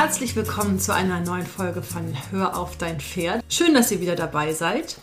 Herzlich 0.00 0.36
willkommen 0.36 0.78
zu 0.78 0.94
einer 0.94 1.18
neuen 1.18 1.44
Folge 1.44 1.82
von 1.82 2.16
Hör 2.30 2.56
auf 2.56 2.76
dein 2.76 3.00
Pferd. 3.00 3.42
Schön, 3.48 3.74
dass 3.74 3.90
ihr 3.90 4.00
wieder 4.00 4.14
dabei 4.14 4.52
seid. 4.52 4.96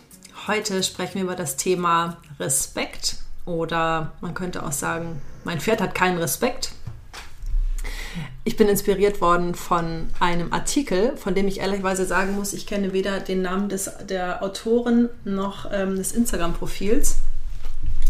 Heute 0.48 0.82
sprechen 0.84 1.16
wir 1.16 1.24
über 1.24 1.36
das 1.36 1.58
Thema 1.58 2.16
Respekt 2.40 3.18
oder 3.46 4.14
man 4.22 4.34
könnte 4.34 4.66
auch 4.66 4.72
sagen, 4.72 5.22
mein 5.44 5.60
Pferd 5.60 5.82
hat 5.82 5.96
keinen 5.96 6.18
Respekt. 6.18 6.72
Ich 8.46 8.56
bin 8.56 8.70
inspiriert 8.70 9.20
worden 9.20 9.54
von 9.54 10.08
einem 10.22 10.54
Artikel, 10.54 11.18
von 11.18 11.36
dem 11.36 11.50
ich 11.50 11.60
ehrlicherweise 11.60 12.06
sagen 12.06 12.34
muss, 12.34 12.54
ich 12.54 12.66
kenne 12.66 12.94
weder 12.94 13.20
den 13.20 13.42
Namen 13.42 13.68
des, 13.68 13.92
der 14.08 14.42
Autorin 14.42 15.10
noch 15.26 15.70
ähm, 15.74 15.98
des 15.98 16.14
Instagram-Profils. 16.14 17.18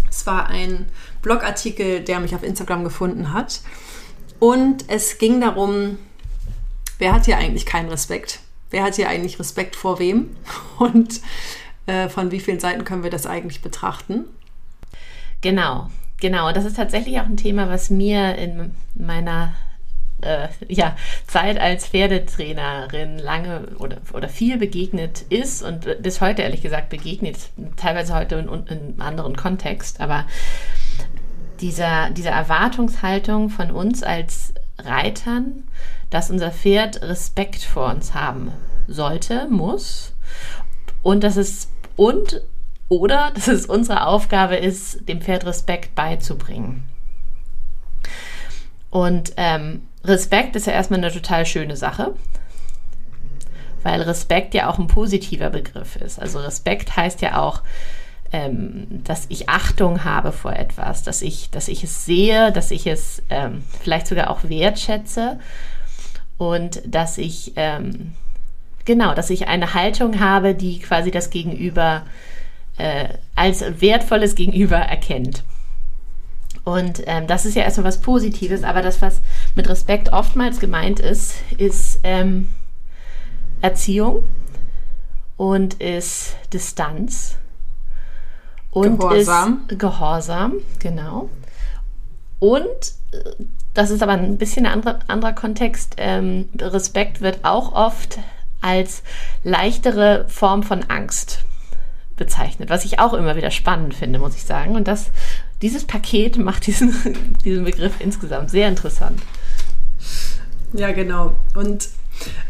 Es 0.08 0.28
war 0.28 0.50
ein 0.50 0.86
Blogartikel, 1.24 2.02
der 2.02 2.20
mich 2.20 2.36
auf 2.36 2.44
Instagram 2.44 2.84
gefunden 2.84 3.34
hat. 3.34 3.62
Und 4.38 4.86
es 4.88 5.18
ging 5.18 5.42
darum, 5.42 5.98
wer 6.98 7.14
hat 7.14 7.26
hier 7.26 7.38
eigentlich 7.38 7.66
keinen 7.66 7.90
Respekt? 7.90 8.40
Wer 8.70 8.84
hat 8.84 8.96
hier 8.96 9.10
eigentlich 9.10 9.40
Respekt 9.40 9.76
vor 9.76 10.00
wem? 10.00 10.36
Und 10.80 11.22
äh, 11.86 12.10
von 12.10 12.32
wie 12.32 12.40
vielen 12.40 12.60
Seiten 12.60 12.84
können 12.84 13.04
wir 13.04 13.12
das 13.12 13.26
eigentlich 13.26 13.62
betrachten? 13.62 14.26
Genau, 15.42 15.90
genau. 16.20 16.52
Das 16.52 16.66
ist 16.66 16.78
tatsächlich 16.78 17.20
auch 17.20 17.26
ein 17.26 17.38
Thema, 17.38 17.70
was 17.70 17.90
mir 17.90 18.36
in 18.36 18.72
meiner 18.96 19.54
äh, 20.22 20.48
ja, 20.68 20.96
Zeit 21.28 21.60
als 21.60 21.88
Pferdetrainerin 21.88 23.20
lange 23.20 23.68
oder, 23.78 23.98
oder 24.14 24.30
viel 24.30 24.58
begegnet 24.58 25.22
ist 25.30 25.62
und 25.62 26.02
bis 26.02 26.22
heute 26.22 26.42
ehrlich 26.42 26.62
gesagt 26.62 26.90
begegnet, 26.90 27.38
teilweise 27.76 28.16
heute 28.16 28.36
in, 28.36 28.48
in 28.48 28.70
einem 28.70 29.02
anderen 29.02 29.36
Kontext, 29.36 30.00
aber 30.00 30.26
dieser, 31.62 32.10
diese 32.10 32.30
Erwartungshaltung 32.30 33.50
von 33.50 33.72
uns 33.72 34.04
als 34.04 34.54
Reitern, 34.80 35.64
dass 36.16 36.32
unser 36.32 36.50
Pferd 36.50 37.02
Respekt 37.02 37.62
vor 37.62 37.90
uns 37.90 38.14
haben 38.14 38.54
sollte, 38.88 39.50
muss 39.50 40.14
und 41.04 41.26
dass 41.26 41.36
es 41.36 41.68
und 41.98 42.42
oder 42.88 43.32
dass 43.36 43.50
es 43.50 43.66
unsere 43.66 44.08
Aufgabe 44.08 44.56
ist, 44.56 45.10
dem 45.10 45.20
Pferd 45.20 45.46
Respekt 45.46 45.94
beizubringen. 45.94 46.88
Und 48.92 49.34
ähm, 49.36 49.82
Respekt 50.06 50.56
ist 50.56 50.68
ja 50.68 50.72
erstmal 50.72 51.00
eine 51.00 51.12
total 51.12 51.46
schöne 51.46 51.76
Sache, 51.76 52.16
weil 53.84 54.02
Respekt 54.02 54.54
ja 54.54 54.70
auch 54.70 54.80
ein 54.80 54.88
positiver 54.88 55.50
Begriff 55.50 55.98
ist. 55.98 56.18
Also 56.18 56.40
Respekt 56.40 56.96
heißt 56.96 57.22
ja 57.24 57.42
auch, 57.42 57.62
ähm, 58.32 59.04
dass 59.04 59.26
ich 59.28 59.50
Achtung 59.50 60.06
habe 60.06 60.32
vor 60.32 60.54
etwas, 60.54 61.04
dass 61.04 61.22
ich, 61.22 61.50
dass 61.50 61.68
ich 61.68 61.84
es 61.84 62.06
sehe, 62.06 62.54
dass 62.54 62.72
ich 62.72 62.88
es 62.88 63.22
ähm, 63.30 63.66
vielleicht 63.82 64.08
sogar 64.08 64.30
auch 64.30 64.46
wertschätze 64.46 65.40
und 66.38 66.82
dass 66.86 67.18
ich 67.18 67.54
ähm, 67.56 68.14
genau, 68.86 69.14
dass 69.14 69.30
ich 69.30 69.48
eine 69.48 69.74
Haltung 69.74 70.20
habe, 70.20 70.56
die 70.56 70.80
quasi 70.80 71.12
das 71.12 71.30
Gegenüber 71.30 72.04
äh, 72.78 73.10
als 73.36 73.64
wertvolles 73.82 74.36
Gegenüber 74.36 74.78
erkennt. 74.78 75.44
Und 76.64 77.04
ähm, 77.06 77.28
das 77.28 77.46
ist 77.46 77.56
ja 77.56 77.64
erstmal 77.64 77.86
was 77.86 78.02
Positives, 78.02 78.64
aber 78.64 78.82
das, 78.82 79.02
was 79.02 79.22
mit 79.54 79.70
Respekt 79.70 80.14
oftmals 80.14 80.60
gemeint 80.60 81.00
ist, 81.00 81.36
ist 81.58 82.00
ähm, 82.04 82.50
Erziehung 83.62 84.24
und 85.38 85.76
ist 85.76 86.36
Distanz 86.54 87.38
und 88.72 89.00
Gehorsam. 89.00 89.66
ist 89.68 89.80
Gehorsam, 89.80 90.54
genau. 90.80 91.30
Und 92.40 92.66
äh, 93.12 93.44
das 93.76 93.92
ist 93.92 94.02
aber 94.02 94.14
ein 94.14 94.38
bisschen 94.38 94.66
ein 94.66 94.72
anderer, 94.72 95.00
anderer 95.08 95.34
Kontext. 95.34 95.96
Ähm, 95.98 96.50
Respekt 96.60 97.22
wird 97.22 97.40
auch 97.44 97.74
oft 97.74 98.18
als 98.62 99.04
leichtere 99.44 100.26
Form 100.28 100.64
von 100.64 100.84
Angst 100.90 101.44
bezeichnet, 102.16 102.70
was 102.70 102.86
ich 102.86 103.00
auch 103.00 103.14
immer 103.14 103.36
wieder 103.36 103.52
spannend 103.52 103.94
finde, 103.94 104.18
muss 104.18 104.36
ich 104.36 104.44
sagen. 104.44 104.76
Und 104.76 104.88
das, 104.88 105.12
dieses 105.62 105.86
Paket 105.86 106.38
macht 106.44 106.66
diesen, 106.66 107.38
diesen 107.44 107.66
Begriff 107.66 107.94
insgesamt 108.00 108.50
sehr 108.50 108.68
interessant. 108.68 109.22
Ja, 110.74 110.92
genau. 110.92 111.36
Und 111.54 111.90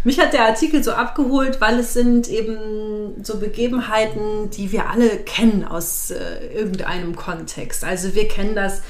mich 0.03 0.19
hat 0.19 0.33
der 0.33 0.45
Artikel 0.45 0.83
so 0.83 0.91
abgeholt, 0.91 1.59
weil 1.59 1.79
es 1.79 1.93
sind 1.93 2.29
eben 2.29 3.23
so 3.23 3.39
Begebenheiten, 3.39 4.51
die 4.51 4.71
wir 4.71 4.89
alle 4.89 5.17
kennen 5.17 5.65
aus 5.65 6.11
äh, 6.11 6.53
irgendeinem 6.53 7.15
Kontext. 7.15 7.83
Also 7.83 8.13
wir 8.13 8.27
kennen 8.27 8.55
das, 8.55 8.83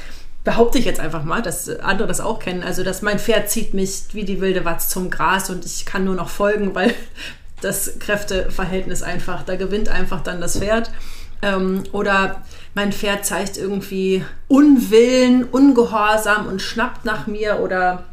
behaupte 0.45 0.77
ich 0.77 0.85
jetzt 0.85 0.99
einfach 0.99 1.23
mal, 1.23 1.41
dass 1.41 1.67
andere 1.79 2.07
das 2.07 2.21
auch 2.21 2.39
kennen. 2.39 2.63
Also 2.63 2.83
dass 2.83 3.01
mein 3.01 3.19
Pferd 3.19 3.49
zieht 3.49 3.73
mich 3.73 4.03
wie 4.13 4.23
die 4.23 4.39
wilde 4.39 4.63
Watz 4.63 4.87
zum 4.87 5.09
Gras 5.09 5.49
und 5.49 5.65
ich 5.65 5.85
kann 5.85 6.05
nur 6.05 6.15
noch 6.15 6.29
folgen, 6.29 6.73
weil 6.73 6.93
das 7.61 7.99
Kräfteverhältnis 7.99 9.01
einfach, 9.01 9.43
da 9.43 9.55
gewinnt 9.55 9.89
einfach 9.89 10.21
dann 10.21 10.39
das 10.39 10.59
Pferd. 10.59 10.91
Ähm, 11.41 11.83
oder 11.91 12.43
mein 12.75 12.93
Pferd 12.93 13.25
zeigt 13.25 13.57
irgendwie 13.57 14.23
Unwillen, 14.47 15.43
Ungehorsam 15.43 16.45
und 16.45 16.61
schnappt 16.61 17.05
nach 17.05 17.25
mir 17.27 17.59
oder 17.59 18.05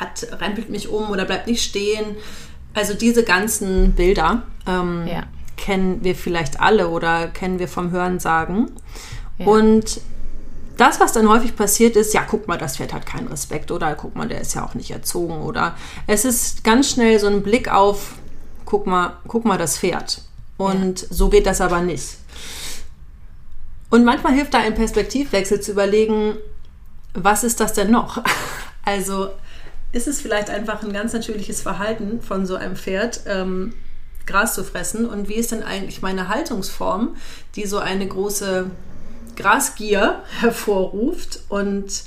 hat, 0.00 0.26
rempelt 0.40 0.70
mich 0.70 0.88
um 0.88 1.10
oder 1.10 1.26
bleibt 1.26 1.46
nicht 1.46 1.62
stehen. 1.62 2.16
Also 2.72 2.94
diese 2.94 3.24
ganzen 3.24 3.92
Bilder 3.92 4.42
ähm, 4.66 5.06
ja. 5.06 5.24
kennen 5.58 6.02
wir 6.02 6.14
vielleicht 6.14 6.60
alle 6.60 6.88
oder 6.88 7.28
kennen 7.28 7.58
wir 7.58 7.68
vom 7.68 7.90
Hören 7.90 8.20
sagen. 8.20 8.70
Ja. 9.38 9.46
Und 9.46 10.00
das, 10.76 11.00
was 11.00 11.12
dann 11.12 11.28
häufig 11.28 11.56
passiert 11.56 11.96
ist, 11.96 12.12
ja, 12.14 12.22
guck 12.28 12.48
mal, 12.48 12.58
das 12.58 12.76
Pferd 12.76 12.92
hat 12.92 13.06
keinen 13.06 13.28
Respekt 13.28 13.70
oder 13.70 13.94
guck 13.94 14.14
mal, 14.14 14.28
der 14.28 14.40
ist 14.40 14.54
ja 14.54 14.64
auch 14.64 14.74
nicht 14.74 14.90
erzogen 14.90 15.42
oder 15.42 15.76
es 16.06 16.24
ist 16.24 16.64
ganz 16.64 16.90
schnell 16.90 17.18
so 17.18 17.26
ein 17.28 17.42
Blick 17.42 17.72
auf, 17.72 18.14
guck 18.64 18.86
mal, 18.86 19.16
guck 19.26 19.44
mal 19.44 19.58
das 19.58 19.78
Pferd. 19.78 20.22
Und 20.58 21.02
ja. 21.02 21.08
so 21.10 21.28
geht 21.28 21.46
das 21.46 21.60
aber 21.60 21.80
nicht. 21.80 22.16
Und 23.90 24.04
manchmal 24.04 24.34
hilft 24.34 24.54
da 24.54 24.58
ein 24.58 24.74
Perspektivwechsel 24.74 25.60
zu 25.60 25.72
überlegen, 25.72 26.36
was 27.14 27.44
ist 27.44 27.60
das 27.60 27.72
denn 27.72 27.90
noch? 27.90 28.22
Also 28.88 29.30
ist 29.90 30.06
es 30.06 30.20
vielleicht 30.20 30.48
einfach 30.48 30.80
ein 30.84 30.92
ganz 30.92 31.12
natürliches 31.12 31.60
Verhalten 31.60 32.20
von 32.22 32.46
so 32.46 32.54
einem 32.54 32.76
Pferd, 32.76 33.22
ähm, 33.26 33.74
Gras 34.26 34.54
zu 34.54 34.62
fressen? 34.62 35.06
Und 35.06 35.28
wie 35.28 35.34
ist 35.34 35.50
denn 35.50 35.64
eigentlich 35.64 36.02
meine 36.02 36.28
Haltungsform, 36.28 37.16
die 37.56 37.66
so 37.66 37.78
eine 37.78 38.06
große 38.06 38.70
Grasgier 39.36 40.22
hervorruft? 40.40 41.40
Und 41.48 42.02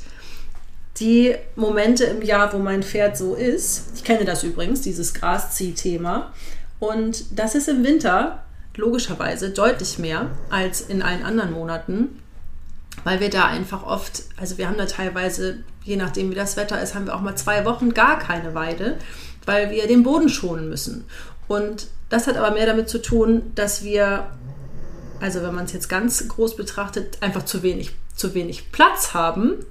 die 0.99 1.35
Momente 1.55 2.03
im 2.05 2.21
Jahr, 2.21 2.51
wo 2.53 2.57
mein 2.57 2.83
Pferd 2.83 3.17
so 3.17 3.35
ist, 3.35 3.91
ich 3.95 4.03
kenne 4.03 4.25
das 4.25 4.43
übrigens, 4.43 4.81
dieses 4.81 5.13
Graszieh-Thema, 5.13 6.33
und 6.79 7.37
das 7.37 7.55
ist 7.55 7.67
im 7.67 7.83
Winter 7.83 8.43
logischerweise 8.75 9.49
deutlich 9.49 9.99
mehr 9.99 10.31
als 10.49 10.81
in 10.81 11.01
allen 11.01 11.23
anderen 11.23 11.51
Monaten 11.51 12.19
weil 13.03 13.19
wir 13.19 13.29
da 13.29 13.45
einfach 13.45 13.83
oft, 13.83 14.23
also 14.37 14.57
wir 14.57 14.67
haben 14.67 14.77
da 14.77 14.85
teilweise, 14.85 15.59
je 15.83 15.95
nachdem 15.95 16.31
wie 16.31 16.35
das 16.35 16.57
Wetter 16.57 16.81
ist, 16.81 16.95
haben 16.95 17.05
wir 17.05 17.15
auch 17.15 17.21
mal 17.21 17.35
zwei 17.35 17.65
Wochen 17.65 17.93
gar 17.93 18.19
keine 18.19 18.53
Weide, 18.55 18.97
weil 19.45 19.71
wir 19.71 19.87
den 19.87 20.03
Boden 20.03 20.29
schonen 20.29 20.69
müssen. 20.69 21.05
Und 21.47 21.87
das 22.09 22.27
hat 22.27 22.37
aber 22.37 22.51
mehr 22.51 22.65
damit 22.65 22.89
zu 22.89 23.01
tun, 23.01 23.51
dass 23.55 23.83
wir, 23.83 24.27
also 25.21 25.41
wenn 25.41 25.53
man 25.53 25.65
es 25.65 25.73
jetzt 25.73 25.89
ganz 25.89 26.27
groß 26.27 26.55
betrachtet, 26.55 27.21
einfach 27.21 27.43
zu 27.43 27.63
wenig, 27.63 27.91
zu 28.15 28.33
wenig 28.33 28.71
Platz 28.71 29.13
haben 29.13 29.65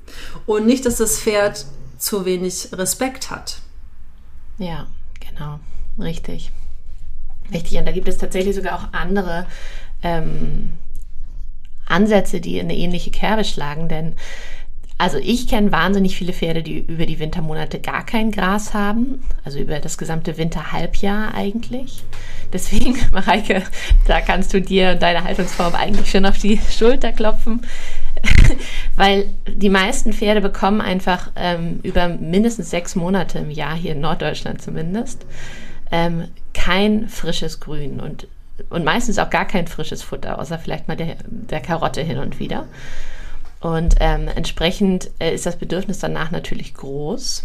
und 0.47 0.67
nicht, 0.67 0.87
dass 0.87 0.97
das 0.97 1.21
Pferd 1.21 1.67
zu 1.99 2.25
wenig 2.25 2.69
Respekt 2.73 3.31
hat. 3.31 3.61
Ja, 4.59 4.87
genau, 5.21 5.61
richtig. 5.99 6.51
Richtig, 7.53 7.79
und 7.79 7.87
da 7.87 7.93
gibt 7.93 8.09
es 8.09 8.19
tatsächlich 8.19 8.55
sogar 8.55 8.79
auch 8.79 8.93
andere 8.93 9.47
ähm, 10.03 10.75
Ansätze, 11.87 12.41
die 12.41 12.59
in 12.59 12.67
eine 12.67 12.77
ähnliche 12.77 13.11
Kerbe 13.11 13.45
schlagen, 13.45 13.89
denn 13.89 14.15
also 14.99 15.19
ich 15.19 15.47
kenne 15.47 15.71
wahnsinnig 15.71 16.17
viele 16.17 16.33
Pferde, 16.33 16.65
die 16.65 16.81
über 16.81 17.07
die 17.07 17.21
Wintermonate 17.21 17.79
gar 17.79 18.05
kein 18.05 18.33
Gras 18.33 18.75
haben, 18.75 19.23
also 19.45 19.61
über 19.61 19.79
das 19.79 19.97
gesamte 19.97 20.37
Winterhalbjahr 20.37 21.35
eigentlich. 21.35 22.03
Deswegen, 22.53 22.99
Mareike, 23.13 23.63
da 24.07 24.21
kannst 24.21 24.53
du 24.53 24.61
dir 24.61 24.97
deine 24.97 25.23
Haltungsform 25.23 25.77
eigentlich 25.77 26.11
schon 26.11 26.27
auf 26.27 26.39
die 26.39 26.61
Schulter 26.71 27.13
klopfen. 27.13 27.63
weil 28.97 29.27
die 29.47 29.69
meisten 29.69 30.13
Pferde 30.13 30.41
bekommen 30.41 30.81
einfach 30.81 31.31
ähm, 31.37 31.79
über 31.85 32.09
mindestens 32.09 32.69
sechs 32.69 32.97
Monate 32.97 33.39
im 33.39 33.51
Jahr, 33.51 33.77
hier 33.77 33.93
in 33.93 34.01
Norddeutschland 34.01 34.61
zumindest, 34.61 35.25
ähm, 35.93 36.27
kein 36.53 37.09
frisches 37.09 37.61
Grün 37.61 38.01
und, 38.01 38.27
und 38.71 38.85
meistens 38.85 39.21
auch 39.21 39.31
gar 39.31 39.45
kein 39.45 39.69
frisches 39.69 40.03
Futter, 40.03 40.41
außer 40.41 40.59
vielleicht 40.59 40.89
mal 40.89 40.97
der, 40.97 41.17
der 41.25 41.61
Karotte 41.61 42.03
hin 42.03 42.19
und 42.19 42.41
wieder. 42.41 42.67
Und 43.61 43.97
ähm, 44.01 44.29
entsprechend 44.29 45.11
äh, 45.19 45.35
ist 45.35 45.47
das 45.47 45.57
Bedürfnis 45.57 45.99
danach 45.99 46.31
natürlich 46.31 46.75
groß. 46.75 47.45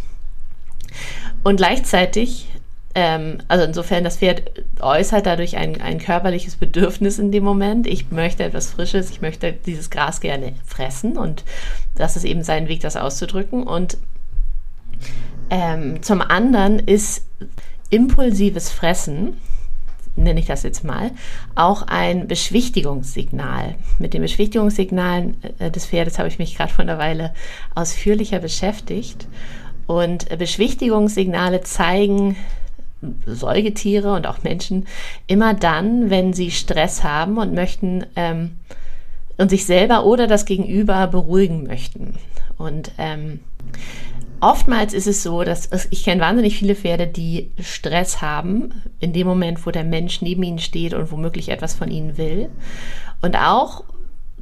Und 1.44 1.58
gleichzeitig 1.58 2.48
ähm, 2.96 3.40
also 3.48 3.66
insofern, 3.66 4.04
das 4.04 4.18
Pferd 4.18 4.52
äußert 4.80 5.26
dadurch 5.26 5.58
ein, 5.58 5.82
ein 5.82 5.98
körperliches 5.98 6.56
Bedürfnis 6.58 7.18
in 7.18 7.32
dem 7.32 7.44
Moment. 7.44 7.88
Ich 7.88 8.12
möchte 8.12 8.44
etwas 8.44 8.70
Frisches, 8.70 9.10
ich 9.10 9.22
möchte 9.22 9.52
dieses 9.52 9.90
Gras 9.90 10.20
gerne 10.20 10.54
fressen 10.66 11.18
und 11.18 11.44
das 11.96 12.16
ist 12.16 12.24
eben 12.24 12.44
sein 12.44 12.68
Weg, 12.68 12.82
das 12.82 12.96
auszudrücken. 12.96 13.64
Und 13.64 13.98
ähm, 15.50 16.04
zum 16.04 16.22
anderen 16.22 16.80
ist 16.80 17.26
impulsives 17.90 18.70
Fressen, 18.70 19.38
nenne 20.16 20.40
ich 20.40 20.46
das 20.46 20.64
jetzt 20.64 20.84
mal, 20.84 21.12
auch 21.56 21.84
ein 21.84 22.28
Beschwichtigungssignal. 22.28 23.76
Mit 24.00 24.14
den 24.14 24.22
Beschwichtigungssignalen 24.22 25.38
äh, 25.60 25.72
des 25.72 25.86
Pferdes 25.86 26.20
habe 26.20 26.28
ich 26.28 26.40
mich 26.40 26.56
gerade 26.56 26.72
vor 26.72 26.84
einer 26.84 27.00
Weile 27.00 27.34
ausführlicher 27.76 28.40
beschäftigt. 28.40 29.28
Und 29.88 30.30
Beschwichtigungssignale 30.38 31.62
zeigen 31.62 32.38
Säugetiere 33.26 34.14
und 34.14 34.28
auch 34.28 34.44
Menschen 34.44 34.88
immer 35.28 35.54
dann, 35.54 36.10
wenn 36.10 36.34
sie 36.34 36.52
Stress 36.52 37.04
haben 37.04 37.38
und 37.38 37.54
möchten 37.54 38.06
ähm, 38.16 38.52
und 39.38 39.50
sich 39.50 39.66
selber 39.66 40.06
oder 40.06 40.28
das 40.28 40.46
Gegenüber 40.46 41.08
beruhigen 41.08 41.64
möchten. 41.64 42.16
Und 42.58 42.92
ähm, 42.98 43.40
oftmals 44.44 44.94
ist 44.94 45.08
es 45.08 45.24
so, 45.24 45.44
dass 45.44 45.66
es, 45.68 45.88
ich 45.90 46.04
kenne 46.04 46.22
wahnsinnig 46.22 46.58
viele 46.58 46.76
Pferde, 46.76 47.08
die 47.08 47.52
Stress 47.60 48.22
haben 48.22 48.84
in 49.00 49.14
dem 49.14 49.26
Moment, 49.26 49.66
wo 49.66 49.72
der 49.72 49.84
Mensch 49.84 50.22
neben 50.22 50.44
ihnen 50.44 50.60
steht 50.60 50.94
und 50.94 51.12
womöglich 51.12 51.50
etwas 51.50 51.74
von 51.74 51.90
ihnen 51.90 52.18
will. 52.18 52.50
Und 53.22 53.38
auch 53.38 53.86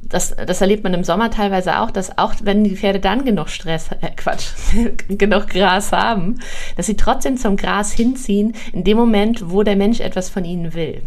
das, 0.02 0.34
das 0.34 0.60
erlebt 0.60 0.82
man 0.82 0.94
im 0.94 1.04
Sommer 1.04 1.30
teilweise 1.30 1.78
auch, 1.78 1.90
dass 1.90 2.18
auch 2.18 2.34
wenn 2.42 2.64
die 2.64 2.76
Pferde 2.76 3.00
dann 3.00 3.24
genug 3.24 3.48
Stress, 3.48 3.90
äh 4.00 4.10
Quatsch, 4.16 4.48
genug 5.08 5.48
Gras 5.48 5.92
haben, 5.92 6.40
dass 6.76 6.86
sie 6.86 6.96
trotzdem 6.96 7.36
zum 7.36 7.56
Gras 7.56 7.92
hinziehen, 7.92 8.54
in 8.72 8.84
dem 8.84 8.96
Moment, 8.96 9.50
wo 9.50 9.62
der 9.62 9.76
Mensch 9.76 10.00
etwas 10.00 10.28
von 10.28 10.44
ihnen 10.44 10.74
will. 10.74 11.02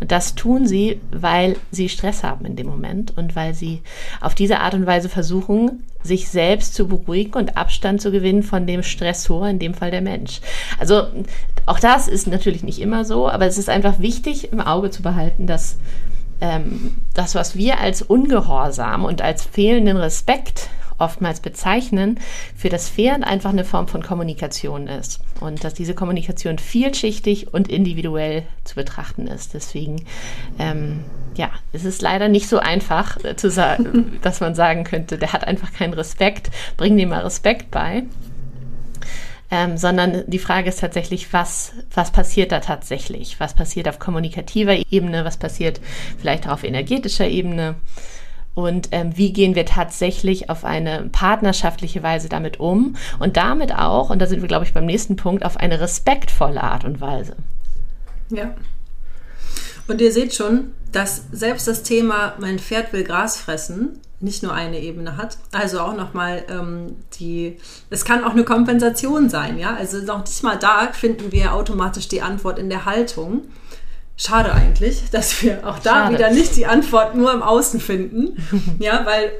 Und 0.00 0.10
das 0.10 0.34
tun 0.34 0.66
sie, 0.66 1.00
weil 1.12 1.56
sie 1.70 1.88
Stress 1.88 2.24
haben 2.24 2.46
in 2.46 2.56
dem 2.56 2.66
Moment 2.66 3.16
und 3.16 3.36
weil 3.36 3.54
sie 3.54 3.82
auf 4.20 4.34
diese 4.34 4.60
Art 4.60 4.74
und 4.74 4.86
Weise 4.86 5.10
versuchen, 5.10 5.84
sich 6.02 6.30
selbst 6.30 6.74
zu 6.74 6.88
beruhigen 6.88 7.34
und 7.34 7.58
Abstand 7.58 8.00
zu 8.00 8.10
gewinnen 8.10 8.42
von 8.42 8.66
dem 8.66 8.82
Stressor, 8.82 9.46
in 9.48 9.58
dem 9.58 9.74
Fall 9.74 9.90
der 9.90 10.00
Mensch. 10.00 10.40
Also 10.78 11.04
auch 11.66 11.78
das 11.78 12.08
ist 12.08 12.26
natürlich 12.26 12.62
nicht 12.62 12.80
immer 12.80 13.04
so, 13.04 13.28
aber 13.28 13.46
es 13.46 13.58
ist 13.58 13.68
einfach 13.68 13.98
wichtig 13.98 14.52
im 14.52 14.60
Auge 14.60 14.90
zu 14.90 15.02
behalten, 15.02 15.46
dass 15.46 15.76
ähm, 16.40 16.96
das, 17.12 17.34
was 17.34 17.54
wir 17.54 17.78
als 17.80 18.00
Ungehorsam 18.00 19.04
und 19.04 19.20
als 19.20 19.44
fehlenden 19.44 19.98
Respekt 19.98 20.70
oftmals 21.00 21.40
bezeichnen, 21.40 22.18
für 22.56 22.68
das 22.68 22.88
Pferd 22.88 23.24
einfach 23.24 23.50
eine 23.50 23.64
Form 23.64 23.88
von 23.88 24.02
Kommunikation 24.02 24.86
ist. 24.86 25.20
Und 25.40 25.64
dass 25.64 25.74
diese 25.74 25.94
Kommunikation 25.94 26.58
vielschichtig 26.58 27.52
und 27.52 27.68
individuell 27.68 28.44
zu 28.64 28.74
betrachten 28.74 29.26
ist. 29.26 29.54
Deswegen, 29.54 30.04
ähm, 30.58 31.04
ja, 31.36 31.50
es 31.72 31.84
ist 31.84 32.02
leider 32.02 32.28
nicht 32.28 32.48
so 32.48 32.58
einfach 32.58 33.22
äh, 33.24 33.36
zu 33.36 33.50
sagen, 33.50 34.18
dass 34.22 34.40
man 34.40 34.54
sagen 34.54 34.84
könnte, 34.84 35.18
der 35.18 35.32
hat 35.32 35.46
einfach 35.46 35.72
keinen 35.72 35.94
Respekt, 35.94 36.50
bring 36.76 36.96
dem 36.96 37.08
mal 37.10 37.22
Respekt 37.22 37.70
bei 37.70 38.04
ähm, 39.50 39.76
sondern 39.76 40.24
die 40.28 40.38
Frage 40.38 40.68
ist 40.68 40.80
tatsächlich, 40.80 41.32
was, 41.32 41.72
was 41.92 42.12
passiert 42.12 42.52
da 42.52 42.60
tatsächlich? 42.60 43.40
Was 43.40 43.54
passiert 43.54 43.88
auf 43.88 43.98
kommunikativer 43.98 44.76
Ebene? 44.90 45.24
Was 45.24 45.38
passiert 45.38 45.80
vielleicht 46.18 46.46
auch 46.46 46.52
auf 46.52 46.64
energetischer 46.64 47.26
Ebene? 47.26 47.74
Und 48.54 48.88
ähm, 48.90 49.16
wie 49.16 49.32
gehen 49.32 49.54
wir 49.54 49.64
tatsächlich 49.64 50.50
auf 50.50 50.64
eine 50.64 51.08
partnerschaftliche 51.12 52.02
Weise 52.02 52.28
damit 52.28 52.58
um? 52.58 52.96
Und 53.18 53.36
damit 53.36 53.74
auch, 53.74 54.10
und 54.10 54.20
da 54.20 54.26
sind 54.26 54.40
wir, 54.40 54.48
glaube 54.48 54.64
ich, 54.64 54.74
beim 54.74 54.86
nächsten 54.86 55.16
Punkt, 55.16 55.44
auf 55.44 55.56
eine 55.56 55.80
respektvolle 55.80 56.62
Art 56.62 56.84
und 56.84 57.00
Weise. 57.00 57.36
Ja. 58.30 58.54
Und 59.86 60.00
ihr 60.00 60.12
seht 60.12 60.34
schon, 60.34 60.72
dass 60.92 61.24
selbst 61.32 61.68
das 61.68 61.82
Thema, 61.82 62.34
mein 62.38 62.58
Pferd 62.58 62.92
will 62.92 63.04
Gras 63.04 63.36
fressen, 63.36 64.00
nicht 64.20 64.42
nur 64.42 64.52
eine 64.52 64.78
Ebene 64.78 65.16
hat. 65.16 65.38
Also 65.52 65.80
auch 65.80 65.96
nochmal 65.96 66.44
ähm, 66.48 66.96
die, 67.18 67.56
es 67.88 68.04
kann 68.04 68.24
auch 68.24 68.30
eine 68.30 68.44
Kompensation 68.44 69.30
sein, 69.30 69.58
ja. 69.58 69.74
Also 69.74 69.98
noch 69.98 70.24
nicht 70.24 70.42
mal 70.42 70.58
da 70.58 70.92
finden 70.92 71.32
wir 71.32 71.54
automatisch 71.54 72.08
die 72.08 72.22
Antwort 72.22 72.58
in 72.58 72.68
der 72.68 72.84
Haltung. 72.84 73.44
Schade 74.20 74.52
eigentlich, 74.52 75.08
dass 75.10 75.42
wir 75.42 75.66
auch 75.66 75.78
da 75.78 76.04
Schade. 76.04 76.14
wieder 76.14 76.30
nicht 76.30 76.54
die 76.54 76.66
Antwort 76.66 77.14
nur 77.14 77.32
im 77.32 77.42
Außen 77.42 77.80
finden. 77.80 78.36
ja, 78.78 79.06
weil 79.06 79.32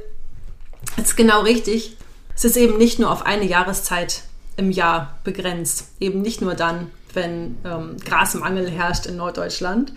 es 0.96 1.08
ist 1.08 1.16
genau 1.16 1.42
richtig. 1.42 1.98
Es 2.34 2.46
ist 2.46 2.56
eben 2.56 2.78
nicht 2.78 2.98
nur 2.98 3.10
auf 3.10 3.26
eine 3.26 3.44
Jahreszeit 3.44 4.22
im 4.56 4.70
Jahr 4.70 5.18
begrenzt. 5.22 5.88
Eben 6.00 6.22
nicht 6.22 6.40
nur 6.40 6.54
dann, 6.54 6.90
wenn 7.12 7.58
ähm, 7.62 7.98
Grasmangel 8.02 8.70
herrscht 8.70 9.04
in 9.04 9.16
Norddeutschland, 9.16 9.92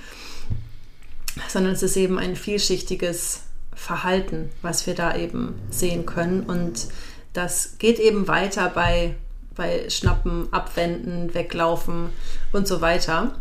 sondern 1.48 1.72
es 1.72 1.82
ist 1.82 1.96
eben 1.96 2.20
ein 2.20 2.36
vielschichtiges 2.36 3.44
Verhalten, 3.74 4.50
was 4.62 4.86
wir 4.86 4.96
da 4.96 5.16
eben 5.16 5.56
sehen 5.70 6.06
können. 6.06 6.44
Und 6.44 6.88
das 7.32 7.78
geht 7.78 8.00
eben 8.00 8.28
weiter 8.28 8.68
bei, 8.68 9.16
bei 9.56 9.90
Schnappen, 9.90 10.52
Abwenden, 10.52 11.34
Weglaufen 11.34 12.10
und 12.52 12.68
so 12.68 12.82
weiter. 12.82 13.34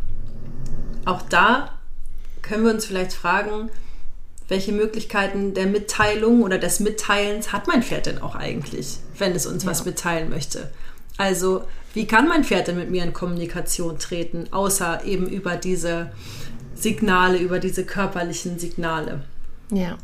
Auch 1.05 1.23
da 1.23 1.71
können 2.43 2.65
wir 2.65 2.73
uns 2.73 2.87
vielleicht 2.87 3.13
fragen, 3.13 3.71
welche 4.49 4.73
Möglichkeiten 4.73 5.55
der 5.55 5.67
Mitteilung 5.67 6.43
oder 6.43 6.59
des 6.59 6.81
Mitteilens 6.81 7.53
hat 7.53 7.69
mein 7.69 7.83
Pferd 7.83 8.07
denn 8.07 8.21
auch 8.21 8.35
eigentlich, 8.35 8.99
wenn 9.19 9.33
es 9.33 9.47
uns 9.47 9.65
ja. 9.65 9.71
was 9.71 9.85
mitteilen 9.85 10.29
möchte? 10.29 10.71
Also, 11.17 11.65
wie 11.95 12.07
kann 12.07 12.29
mein 12.29 12.45
Pferd 12.45 12.69
denn 12.69 12.77
mit 12.77 12.91
mir 12.91 13.05
in 13.05 13.13
Kommunikation 13.13 13.99
treten, 13.99 14.53
außer 14.53 15.05
eben 15.05 15.27
über 15.27 15.57
diese 15.57 16.11
Signale, 16.75 17.39
über 17.39 17.59
diese 17.59 17.85
körperlichen 17.85 18.59
Signale? 18.59 19.23
Ja. 19.71 19.97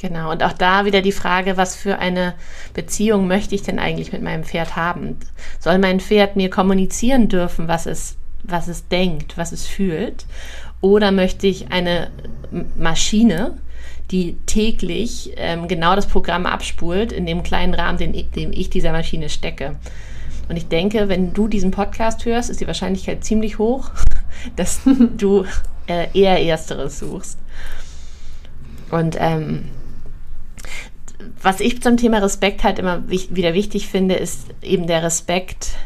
Genau, 0.00 0.30
und 0.30 0.44
auch 0.44 0.52
da 0.52 0.84
wieder 0.84 1.02
die 1.02 1.10
Frage, 1.10 1.56
was 1.56 1.74
für 1.74 1.98
eine 1.98 2.34
Beziehung 2.72 3.26
möchte 3.26 3.56
ich 3.56 3.62
denn 3.62 3.80
eigentlich 3.80 4.12
mit 4.12 4.22
meinem 4.22 4.44
Pferd 4.44 4.76
haben? 4.76 5.18
Soll 5.58 5.78
mein 5.78 5.98
Pferd 5.98 6.36
mir 6.36 6.50
kommunizieren 6.50 7.28
dürfen, 7.28 7.66
was 7.66 7.86
es, 7.86 8.16
was 8.42 8.68
es 8.68 8.88
denkt, 8.88 9.36
was 9.36 9.52
es 9.52 9.66
fühlt? 9.66 10.26
Oder 10.80 11.10
möchte 11.12 11.46
ich 11.46 11.70
eine 11.72 12.10
Maschine, 12.76 13.58
die 14.10 14.36
täglich 14.46 15.32
ähm, 15.36 15.68
genau 15.68 15.94
das 15.94 16.06
Programm 16.06 16.46
abspult, 16.46 17.12
in 17.12 17.26
dem 17.26 17.42
kleinen 17.42 17.74
Rahmen, 17.74 17.98
den, 17.98 18.12
den 18.32 18.52
ich 18.52 18.70
dieser 18.70 18.92
Maschine 18.92 19.28
stecke? 19.28 19.76
Und 20.48 20.56
ich 20.56 20.68
denke, 20.68 21.08
wenn 21.08 21.34
du 21.34 21.46
diesen 21.46 21.70
Podcast 21.70 22.24
hörst, 22.24 22.48
ist 22.48 22.60
die 22.60 22.66
Wahrscheinlichkeit 22.66 23.22
ziemlich 23.22 23.58
hoch, 23.58 23.90
dass 24.56 24.80
du 25.16 25.44
äh, 25.86 26.06
eher 26.14 26.42
Ersteres 26.42 26.98
suchst. 26.98 27.38
Und 28.90 29.16
ähm, 29.18 29.66
was 31.42 31.60
ich 31.60 31.82
zum 31.82 31.96
Thema 31.96 32.18
Respekt 32.18 32.64
halt 32.64 32.78
immer 32.78 33.08
wieder 33.08 33.54
wichtig 33.54 33.88
finde, 33.88 34.14
ist 34.14 34.46
eben 34.62 34.86
der 34.86 35.02
Respekt, 35.02 35.76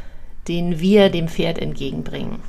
den 0.49 0.81
wir 0.81 1.09
dem 1.11 1.29
Pferd 1.29 1.59
entgegenbringen. 1.59 2.41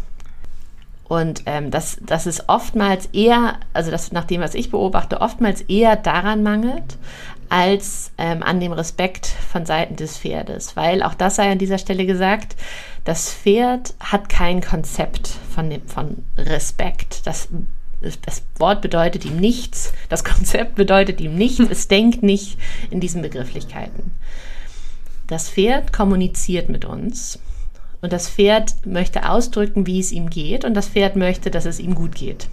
Und 1.06 1.44
ähm, 1.46 1.70
das, 1.70 1.98
das 2.02 2.26
ist 2.26 2.46
oftmals 2.48 3.08
eher, 3.08 3.60
also 3.74 3.92
das 3.92 4.12
nach 4.12 4.24
dem, 4.24 4.42
was 4.42 4.56
ich 4.56 4.72
beobachte, 4.72 5.22
oftmals 5.22 5.62
eher 5.62 5.96
daran 5.96 6.44
mangelt, 6.44 6.98
als 7.50 8.12
ähm, 8.18 8.42
an 8.42 8.60
dem 8.60 8.72
Respekt 8.72 9.28
von 9.28 9.66
Seiten 9.66 9.96
des 9.96 10.18
Pferdes. 10.18 10.76
Weil 10.76 11.04
auch 11.04 11.14
das 11.14 11.36
sei 11.36 11.52
an 11.52 11.60
dieser 11.60 11.78
Stelle 11.78 12.06
gesagt, 12.06 12.56
das 13.04 13.32
Pferd 13.32 13.94
hat 14.00 14.30
kein 14.30 14.62
Konzept 14.62 15.28
von, 15.54 15.70
dem, 15.70 15.86
von 15.88 16.24
Respekt. 16.38 17.28
Das 17.28 17.50
das 18.26 18.44
Wort 18.58 18.82
bedeutet 18.82 19.24
ihm 19.24 19.38
nichts, 19.38 19.94
das 20.10 20.24
Konzept 20.24 20.76
bedeutet 20.76 21.22
ihm 21.22 21.36
nichts, 21.36 21.64
es 21.70 21.88
denkt 21.88 22.22
nicht 22.22 22.58
in 22.90 23.00
diesen 23.00 23.22
Begrifflichkeiten. 23.22 24.12
Das 25.28 25.50
Pferd 25.50 25.94
kommuniziert 25.94 26.68
mit 26.68 26.84
uns 26.84 27.40
und 28.04 28.12
das 28.12 28.30
Pferd 28.30 28.86
möchte 28.86 29.30
ausdrücken, 29.30 29.88
wie 29.88 30.02
es 30.02 30.12
ihm 30.12 30.30
geht 30.30 30.66
und 30.66 30.74
das 30.74 30.90
Pferd 30.90 31.16
möchte, 31.16 31.50
dass 31.50 31.66
es 31.66 31.80
ihm 31.80 31.96
gut 31.96 32.16
geht. 32.16 32.50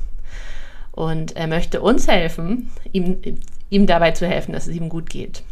Und 0.92 1.34
er 1.34 1.48
möchte 1.48 1.80
uns 1.80 2.06
helfen, 2.06 2.70
ihm, 2.92 3.18
ihm 3.68 3.86
dabei 3.88 4.12
zu 4.12 4.28
helfen, 4.28 4.52
dass 4.52 4.68
es 4.68 4.76
ihm 4.76 4.88
gut 4.88 5.10
geht. 5.10 5.42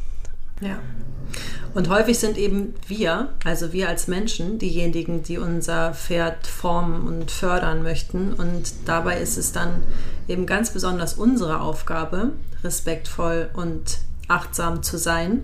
Ja. 0.61 0.79
Und 1.75 1.89
häufig 1.89 2.17
sind 2.17 2.39
eben 2.39 2.75
wir, 2.87 3.31
also 3.45 3.73
wir 3.73 3.89
als 3.89 4.07
Menschen, 4.07 4.61
diejenigen, 4.61 5.25
die 5.25 5.37
unser 5.37 5.95
Pferd 5.95 6.47
formen 6.47 7.03
und 7.09 7.33
fördern 7.33 7.83
möchten. 7.83 8.33
Und 8.35 8.73
dabei 8.85 9.19
ist 9.19 9.37
es 9.37 9.51
dann 9.51 9.83
eben 10.29 10.47
ganz 10.47 10.71
besonders 10.71 11.15
unsere 11.15 11.61
Aufgabe, 11.61 12.35
respektvoll 12.63 13.51
und 13.53 13.99
achtsam 14.29 14.85
zu 14.85 14.97
sein 14.97 15.43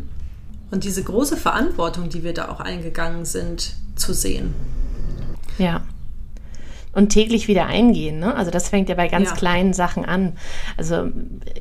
und 0.71 0.85
diese 0.85 1.03
große 1.03 1.37
Verantwortung, 1.37 2.09
die 2.09 2.25
wir 2.25 2.35
da 2.35 2.49
auch 2.49 2.61
eingegangen 2.61 3.25
sind, 3.25 3.77
zu 3.97 4.13
sehen. 4.13 4.55
Ja 5.59 5.83
und 6.95 7.09
täglich 7.09 7.49
wieder 7.49 7.67
eingehen. 7.67 8.19
Ne? 8.21 8.35
Also 8.35 8.51
das 8.51 8.69
fängt 8.69 8.89
ja 8.89 8.95
bei 8.95 9.09
ganz 9.09 9.31
ja. 9.31 9.37
kleinen 9.37 9.73
Sachen 9.73 10.05
an. 10.05 10.35
Also 10.77 11.09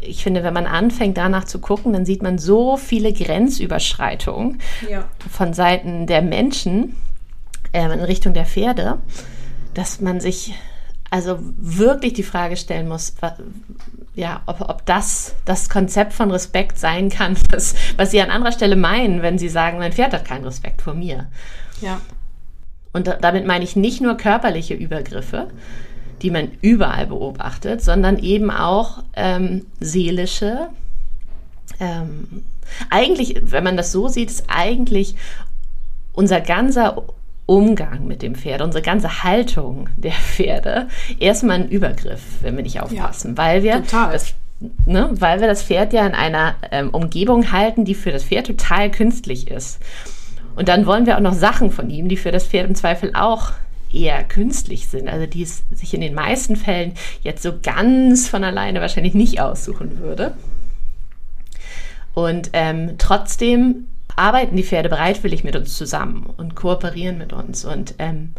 ich 0.02 0.24
finde, 0.24 0.44
wenn 0.44 0.54
man 0.54 0.66
anfängt 0.66 1.18
danach 1.18 1.46
zu 1.46 1.60
gucken, 1.60 1.94
dann 1.94 2.06
sieht 2.06 2.22
man 2.22 2.38
so 2.38 2.78
viele 2.78 3.14
Grenzüberschreitungen 3.14 4.60
ja. 4.90 5.06
von 5.30 5.54
Seiten 5.54 6.08
der 6.08 6.22
Menschen 6.22 6.96
äh, 7.72 7.84
in 7.84 8.00
Richtung 8.00 8.34
der 8.34 8.46
Pferde, 8.46 9.00
dass 9.74 10.02
man 10.02 10.20
sich 10.20 10.54
also 11.13 11.38
wirklich 11.39 12.13
die 12.13 12.24
Frage 12.24 12.58
stellen 12.58 12.88
muss, 12.88 13.13
ja, 14.15 14.41
ob, 14.48 14.62
ob 14.62 14.84
das 14.88 15.36
das 15.46 15.70
Konzept 15.70 16.12
von 16.12 16.32
Respekt 16.32 16.79
sein 16.79 17.10
kann, 17.10 17.38
was, 17.51 17.75
was 17.98 18.10
Sie 18.10 18.20
an 18.20 18.32
anderer 18.32 18.51
Stelle 18.51 18.75
meinen, 18.75 19.22
wenn 19.22 19.38
Sie 19.38 19.48
sagen, 19.48 19.77
mein 19.77 19.93
Pferd 19.93 20.13
hat 20.13 20.25
keinen 20.25 20.43
Respekt 20.43 20.82
vor 20.82 20.96
mir. 20.96 21.27
Ja. 21.82 22.01
Und 22.93 23.05
da, 23.05 23.13
damit 23.17 23.46
meine 23.46 23.63
ich 23.63 23.75
nicht 23.75 24.01
nur 24.01 24.17
körperliche 24.17 24.74
Übergriffe, 24.74 25.50
die 26.24 26.32
man 26.32 26.50
überall 26.62 27.05
beobachtet, 27.05 27.84
sondern 27.84 28.17
eben 28.17 28.50
auch 28.50 29.03
ähm, 29.15 29.67
seelische. 29.79 30.70
Ähm, 31.79 32.43
eigentlich, 32.89 33.39
wenn 33.39 33.63
man 33.63 33.77
das 33.77 33.91
so 33.91 34.08
sieht, 34.08 34.32
ist 34.32 34.46
eigentlich 34.48 35.13
unser 36.12 36.41
ganzer 36.41 37.03
Umgang 37.46 38.08
mit 38.08 38.22
dem 38.22 38.36
Pferd, 38.36 38.62
unsere 38.62 38.82
ganze 38.82 39.24
Haltung 39.24 39.90
der 39.98 40.14
Pferde 40.14 40.88
erstmal 41.20 41.58
ein 41.58 41.70
Übergriff, 41.70 42.22
wenn 42.42 42.56
wir 42.56 42.64
nicht 42.64 42.80
aufpassen, 42.82 43.32
ja, 43.32 43.38
weil 43.38 43.64
wir 43.64 43.84
das 43.90 44.36
Ne, 44.86 45.10
weil 45.12 45.42
wir 45.42 45.48
das 45.48 45.64
Pferd 45.64 45.92
ja 45.92 46.06
in 46.06 46.14
einer 46.14 46.56
ähm, 46.72 46.90
Umgebung 46.92 47.52
halten, 47.52 47.84
die 47.84 47.96
für 47.96 48.12
das 48.12 48.24
Pferd 48.24 48.48
total 48.48 48.90
künstlich 48.90 49.52
ist. 49.52 49.80
Und 50.56 50.70
dann 50.70 50.86
wollen 50.86 51.06
wir 51.06 51.18
auch 51.18 51.22
noch 51.22 51.34
Sachen 51.34 51.70
von 51.70 51.90
ihm, 51.90 52.08
die 52.08 52.16
für 52.16 52.32
das 52.32 52.48
Pferd 52.48 52.68
im 52.68 52.76
Zweifel 52.76 53.12
auch 53.14 53.52
eher 53.92 54.24
künstlich 54.24 54.88
sind, 54.88 55.10
also 55.10 55.26
die 55.26 55.44
es 55.44 55.64
sich 55.72 55.94
in 55.94 56.02
den 56.02 56.14
meisten 56.14 56.56
Fällen 56.56 56.94
jetzt 57.22 57.44
so 57.44 57.54
ganz 57.62 58.28
von 58.28 58.44
alleine 58.44 58.80
wahrscheinlich 58.80 59.14
nicht 59.14 59.42
aussuchen 59.42 60.00
würde. 60.00 60.34
Und 62.14 62.52
ähm, 62.54 62.96
trotzdem 62.98 63.88
arbeiten 64.15 64.55
die 64.55 64.63
Pferde 64.63 64.89
bereitwillig 64.89 65.43
mit 65.43 65.55
uns 65.55 65.77
zusammen 65.77 66.25
und 66.38 66.55
kooperieren 66.55 67.17
mit 67.17 67.34
uns. 67.34 67.65
Und 67.65 67.96
ähm, 68.00 68.34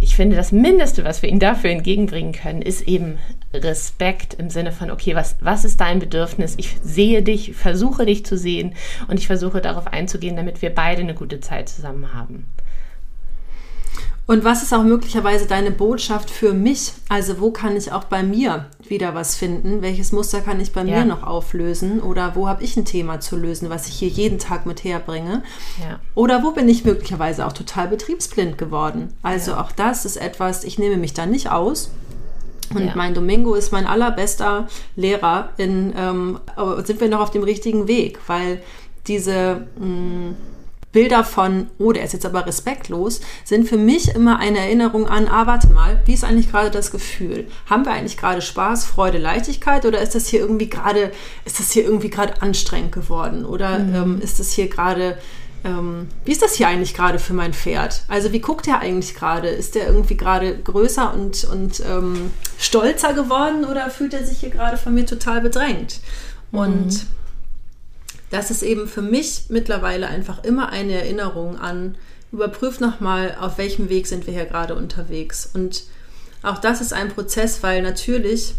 ich 0.00 0.14
finde, 0.14 0.36
das 0.36 0.52
Mindeste, 0.52 1.04
was 1.04 1.22
wir 1.22 1.28
ihnen 1.28 1.40
dafür 1.40 1.70
entgegenbringen 1.70 2.32
können, 2.32 2.62
ist 2.62 2.82
eben 2.82 3.18
Respekt 3.54 4.34
im 4.34 4.50
Sinne 4.50 4.72
von, 4.72 4.90
okay, 4.90 5.14
was, 5.14 5.36
was 5.40 5.64
ist 5.64 5.80
dein 5.80 5.98
Bedürfnis? 5.98 6.54
Ich 6.58 6.76
sehe 6.82 7.22
dich, 7.22 7.54
versuche 7.54 8.04
dich 8.04 8.24
zu 8.26 8.36
sehen 8.36 8.74
und 9.08 9.18
ich 9.18 9.26
versuche 9.26 9.60
darauf 9.60 9.86
einzugehen, 9.86 10.36
damit 10.36 10.60
wir 10.62 10.74
beide 10.74 11.00
eine 11.00 11.14
gute 11.14 11.40
Zeit 11.40 11.68
zusammen 11.68 12.12
haben. 12.12 12.46
Und 14.26 14.44
was 14.44 14.62
ist 14.62 14.74
auch 14.74 14.82
möglicherweise 14.82 15.46
deine 15.46 15.70
Botschaft 15.70 16.30
für 16.30 16.52
mich? 16.52 16.92
Also 17.08 17.40
wo 17.40 17.52
kann 17.52 17.76
ich 17.76 17.92
auch 17.92 18.04
bei 18.04 18.24
mir 18.24 18.66
wieder 18.90 19.14
was 19.14 19.36
finden? 19.36 19.82
Welches 19.82 20.12
Muster 20.12 20.40
kann 20.40 20.60
ich 20.60 20.72
bei 20.72 20.82
ja. 20.82 20.98
mir 20.98 21.04
noch 21.04 21.22
auflösen? 21.26 22.00
Oder 22.00 22.34
wo 22.34 22.48
habe 22.48 22.62
ich 22.62 22.76
ein 22.76 22.84
Thema 22.84 23.20
zu 23.20 23.36
lösen, 23.36 23.70
was 23.70 23.88
ich 23.88 23.94
hier 23.94 24.08
jeden 24.08 24.38
Tag 24.38 24.66
mit 24.66 24.84
herbringe? 24.84 25.42
Ja. 25.80 26.00
Oder 26.14 26.42
wo 26.42 26.52
bin 26.52 26.68
ich 26.68 26.84
möglicherweise 26.84 27.46
auch 27.46 27.52
total 27.52 27.88
betriebsblind 27.88 28.58
geworden? 28.58 29.12
Also 29.22 29.52
ja. 29.52 29.60
auch 29.60 29.72
das 29.72 30.04
ist 30.04 30.16
etwas, 30.16 30.64
ich 30.64 30.78
nehme 30.78 30.96
mich 30.96 31.14
da 31.14 31.26
nicht 31.26 31.50
aus. 31.50 31.90
Und 32.74 32.96
mein 32.96 33.14
Domingo 33.14 33.54
ist 33.54 33.70
mein 33.70 33.86
allerbester 33.86 34.66
Lehrer. 34.96 35.50
In, 35.56 35.94
ähm, 35.96 36.40
sind 36.84 37.00
wir 37.00 37.08
noch 37.08 37.20
auf 37.20 37.30
dem 37.30 37.44
richtigen 37.44 37.86
Weg? 37.86 38.18
Weil 38.26 38.60
diese... 39.06 39.66
Mh, 39.78 39.86
mm, 39.86 40.36
Bilder 40.96 41.24
von, 41.24 41.68
oh, 41.76 41.92
der 41.92 42.04
ist 42.04 42.14
jetzt 42.14 42.24
aber 42.24 42.46
respektlos, 42.46 43.20
sind 43.44 43.68
für 43.68 43.76
mich 43.76 44.14
immer 44.14 44.38
eine 44.38 44.60
Erinnerung 44.60 45.06
an, 45.06 45.28
ah, 45.28 45.46
warte 45.46 45.68
mal, 45.68 46.00
wie 46.06 46.14
ist 46.14 46.24
eigentlich 46.24 46.50
gerade 46.50 46.70
das 46.70 46.90
Gefühl? 46.90 47.48
Haben 47.68 47.84
wir 47.84 47.92
eigentlich 47.92 48.16
gerade 48.16 48.40
Spaß, 48.40 48.86
Freude, 48.86 49.18
Leichtigkeit 49.18 49.84
oder 49.84 50.00
ist 50.00 50.14
das 50.14 50.26
hier 50.26 50.40
irgendwie 50.40 50.70
gerade, 50.70 51.12
ist 51.44 51.60
das 51.60 51.72
hier 51.72 51.84
irgendwie 51.84 52.08
gerade 52.08 52.40
anstrengend 52.40 52.92
geworden? 52.92 53.44
Oder 53.44 53.78
mhm. 53.78 53.94
ähm, 53.94 54.20
ist 54.22 54.40
das 54.40 54.52
hier 54.52 54.70
gerade, 54.70 55.18
ähm, 55.64 56.08
wie 56.24 56.32
ist 56.32 56.40
das 56.40 56.54
hier 56.54 56.68
eigentlich 56.68 56.94
gerade 56.94 57.18
für 57.18 57.34
mein 57.34 57.52
Pferd? 57.52 58.04
Also 58.08 58.32
wie 58.32 58.40
guckt 58.40 58.66
er 58.66 58.78
eigentlich 58.78 59.14
gerade? 59.14 59.48
Ist 59.48 59.74
der 59.74 59.88
irgendwie 59.88 60.16
gerade 60.16 60.56
größer 60.56 61.12
und, 61.12 61.44
und 61.44 61.78
ähm, 61.80 62.30
stolzer 62.56 63.12
geworden 63.12 63.66
oder 63.66 63.90
fühlt 63.90 64.14
er 64.14 64.24
sich 64.24 64.38
hier 64.38 64.48
gerade 64.48 64.78
von 64.78 64.94
mir 64.94 65.04
total 65.04 65.42
bedrängt? 65.42 66.00
Und 66.52 66.86
mhm 66.86 67.16
das 68.30 68.50
ist 68.50 68.62
eben 68.62 68.88
für 68.88 69.02
mich 69.02 69.44
mittlerweile 69.48 70.08
einfach 70.08 70.42
immer 70.44 70.70
eine 70.70 70.94
Erinnerung 70.94 71.58
an, 71.58 71.96
überprüf 72.32 72.80
nochmal, 72.80 73.36
auf 73.40 73.58
welchem 73.58 73.88
Weg 73.88 74.06
sind 74.06 74.26
wir 74.26 74.34
hier 74.34 74.46
gerade 74.46 74.74
unterwegs. 74.74 75.48
Und 75.52 75.84
auch 76.42 76.58
das 76.58 76.80
ist 76.80 76.92
ein 76.92 77.08
Prozess, 77.08 77.62
weil 77.62 77.82
natürlich, 77.82 78.54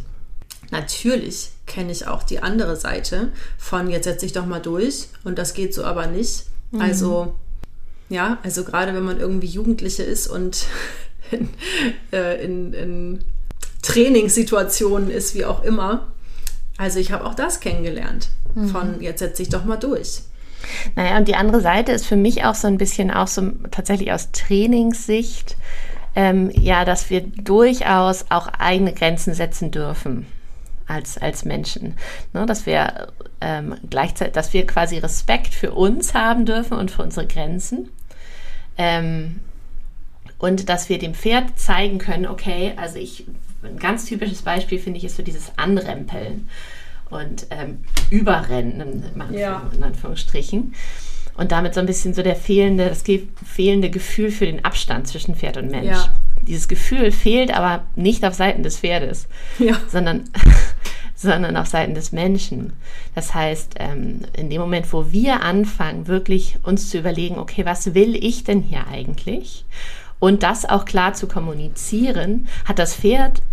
natürlich 0.71 1.51
kenne 1.65 1.91
ich 1.91 2.07
auch 2.07 2.23
die 2.23 2.39
andere 2.39 2.75
Seite 2.75 3.31
von, 3.57 3.89
jetzt 3.89 4.05
setze 4.05 4.25
ich 4.25 4.33
doch 4.33 4.45
mal 4.45 4.61
durch 4.61 5.09
und 5.23 5.37
das 5.37 5.53
geht 5.53 5.73
so 5.73 5.83
aber 5.83 6.07
nicht. 6.07 6.45
Mhm. 6.71 6.81
Also, 6.81 7.35
ja, 8.09 8.37
also 8.43 8.63
gerade 8.63 8.93
wenn 8.93 9.03
man 9.03 9.19
irgendwie 9.19 9.47
Jugendliche 9.47 10.03
ist 10.03 10.27
und 10.27 10.65
in, 11.31 11.49
äh, 12.13 12.43
in, 12.43 12.73
in 12.73 13.25
Trainingssituationen 13.81 15.11
ist, 15.11 15.35
wie 15.35 15.45
auch 15.45 15.63
immer. 15.63 16.07
Also 16.77 16.99
ich 16.99 17.11
habe 17.11 17.25
auch 17.25 17.35
das 17.35 17.59
kennengelernt 17.59 18.29
von 18.65 18.97
mhm. 18.97 19.01
jetzt 19.01 19.19
setze 19.19 19.41
ich 19.43 19.49
doch 19.49 19.65
mal 19.65 19.77
durch. 19.77 20.21
Naja, 20.95 21.17
und 21.17 21.27
die 21.27 21.35
andere 21.35 21.61
Seite 21.61 21.91
ist 21.91 22.05
für 22.05 22.15
mich 22.15 22.43
auch 22.43 22.55
so 22.55 22.67
ein 22.67 22.77
bisschen 22.77 23.11
auch 23.11 23.27
so 23.27 23.51
tatsächlich 23.71 24.11
aus 24.11 24.31
Trainingssicht, 24.31 25.55
ähm, 26.15 26.49
ja, 26.51 26.83
dass 26.83 27.09
wir 27.09 27.21
durchaus 27.21 28.25
auch 28.29 28.47
eigene 28.47 28.93
Grenzen 28.93 29.33
setzen 29.33 29.71
dürfen 29.71 30.25
als, 30.87 31.17
als 31.17 31.45
Menschen. 31.45 31.95
Ne, 32.33 32.45
dass 32.45 32.65
wir 32.65 33.09
ähm, 33.39 33.75
gleichzeitig, 33.89 34.33
dass 34.33 34.53
wir 34.53 34.65
quasi 34.65 34.97
Respekt 34.97 35.53
für 35.53 35.73
uns 35.73 36.13
haben 36.13 36.45
dürfen 36.45 36.77
und 36.77 36.89
für 36.89 37.03
unsere 37.03 37.27
Grenzen. 37.27 37.89
Ähm, 38.77 39.39
und 40.39 40.69
dass 40.69 40.89
wir 40.89 40.99
dem 40.99 41.13
Pferd 41.13 41.59
zeigen 41.59 41.97
können, 41.97 42.27
okay, 42.27 42.73
also 42.77 42.97
ich, 42.97 43.25
ein 43.63 43.79
ganz 43.79 44.05
typisches 44.05 44.43
Beispiel 44.43 44.79
finde 44.79 44.99
ich 44.99 45.05
ist 45.05 45.17
so 45.17 45.23
dieses 45.23 45.51
Anrempeln 45.57 46.47
und 47.09 47.47
ähm, 47.49 47.79
überrennen, 48.09 49.03
ja. 49.31 49.69
in 49.75 49.83
Anführungsstrichen. 49.83 50.73
Und 51.35 51.51
damit 51.51 51.75
so 51.75 51.79
ein 51.79 51.85
bisschen 51.85 52.13
so 52.13 52.23
der 52.23 52.35
fehlende, 52.35 52.89
das 52.89 53.03
fehlende 53.45 53.89
Gefühl 53.91 54.31
für 54.31 54.47
den 54.47 54.65
Abstand 54.65 55.07
zwischen 55.07 55.35
Pferd 55.35 55.57
und 55.57 55.69
Mensch. 55.69 55.85
Ja. 55.85 56.13
Dieses 56.41 56.67
Gefühl 56.67 57.11
fehlt 57.11 57.55
aber 57.55 57.83
nicht 57.95 58.25
auf 58.25 58.33
Seiten 58.33 58.63
des 58.63 58.79
Pferdes, 58.79 59.27
ja. 59.59 59.75
sondern, 59.87 60.23
sondern 61.15 61.55
auf 61.55 61.67
Seiten 61.67 61.93
des 61.93 62.11
Menschen. 62.11 62.73
Das 63.13 63.35
heißt, 63.35 63.75
ähm, 63.79 64.21
in 64.33 64.49
dem 64.49 64.61
Moment, 64.61 64.91
wo 64.93 65.11
wir 65.11 65.41
anfangen, 65.41 66.07
wirklich 66.07 66.57
uns 66.63 66.89
zu 66.89 66.97
überlegen, 66.97 67.37
okay, 67.37 67.65
was 67.65 67.93
will 67.93 68.15
ich 68.15 68.43
denn 68.43 68.61
hier 68.61 68.87
eigentlich? 68.87 69.65
Und 70.19 70.41
das 70.41 70.65
auch 70.65 70.85
klar 70.85 71.13
zu 71.13 71.27
kommunizieren, 71.27 72.47
hat 72.65 72.79
das 72.79 72.95
Pferd 72.95 73.43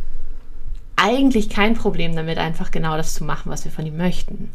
eigentlich 0.97 1.49
kein 1.49 1.75
Problem 1.75 2.15
damit, 2.15 2.39
einfach 2.39 2.71
genau 2.71 2.97
das 2.97 3.15
zu 3.15 3.25
machen, 3.25 3.51
was 3.51 3.65
wir 3.65 3.73
von 3.73 3.87
ihm 3.87 3.97
möchten. 3.97 4.51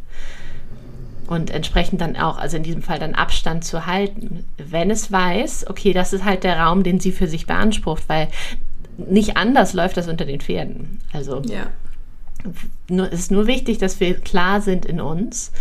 Und 1.27 1.51
entsprechend 1.51 2.01
dann 2.01 2.17
auch, 2.17 2.38
also 2.38 2.58
in 2.58 2.63
diesem 2.63 2.81
Fall 2.81 2.98
dann 2.98 3.13
Abstand 3.13 3.63
zu 3.63 3.86
halten. 3.86 4.46
Wenn 4.58 4.89
es 4.89 5.12
weiß, 5.12 5.67
okay, 5.69 5.93
das 5.93 6.12
ist 6.12 6.25
halt 6.25 6.43
der 6.43 6.60
Raum, 6.60 6.81
den 6.81 7.00
sie 7.00 7.12
für 7.12 7.27
sich 7.27 7.46
beansprucht, 7.46 8.03
weil 8.08 8.29
nicht 8.98 9.38
anders 9.38 9.74
läuft 9.74 9.98
das 9.98 10.08
unter 10.08 10.25
den 10.25 10.41
Pferden. 10.41 11.00
Also 11.13 11.41
ja. 11.43 11.67
nur, 12.89 13.12
es 13.12 13.19
ist 13.19 13.31
nur 13.31 13.48
wichtig, 13.48 13.77
dass 13.77 14.00
wir 14.00 14.19
klar 14.19 14.62
sind 14.62 14.86
in 14.86 15.00
uns 15.00 15.51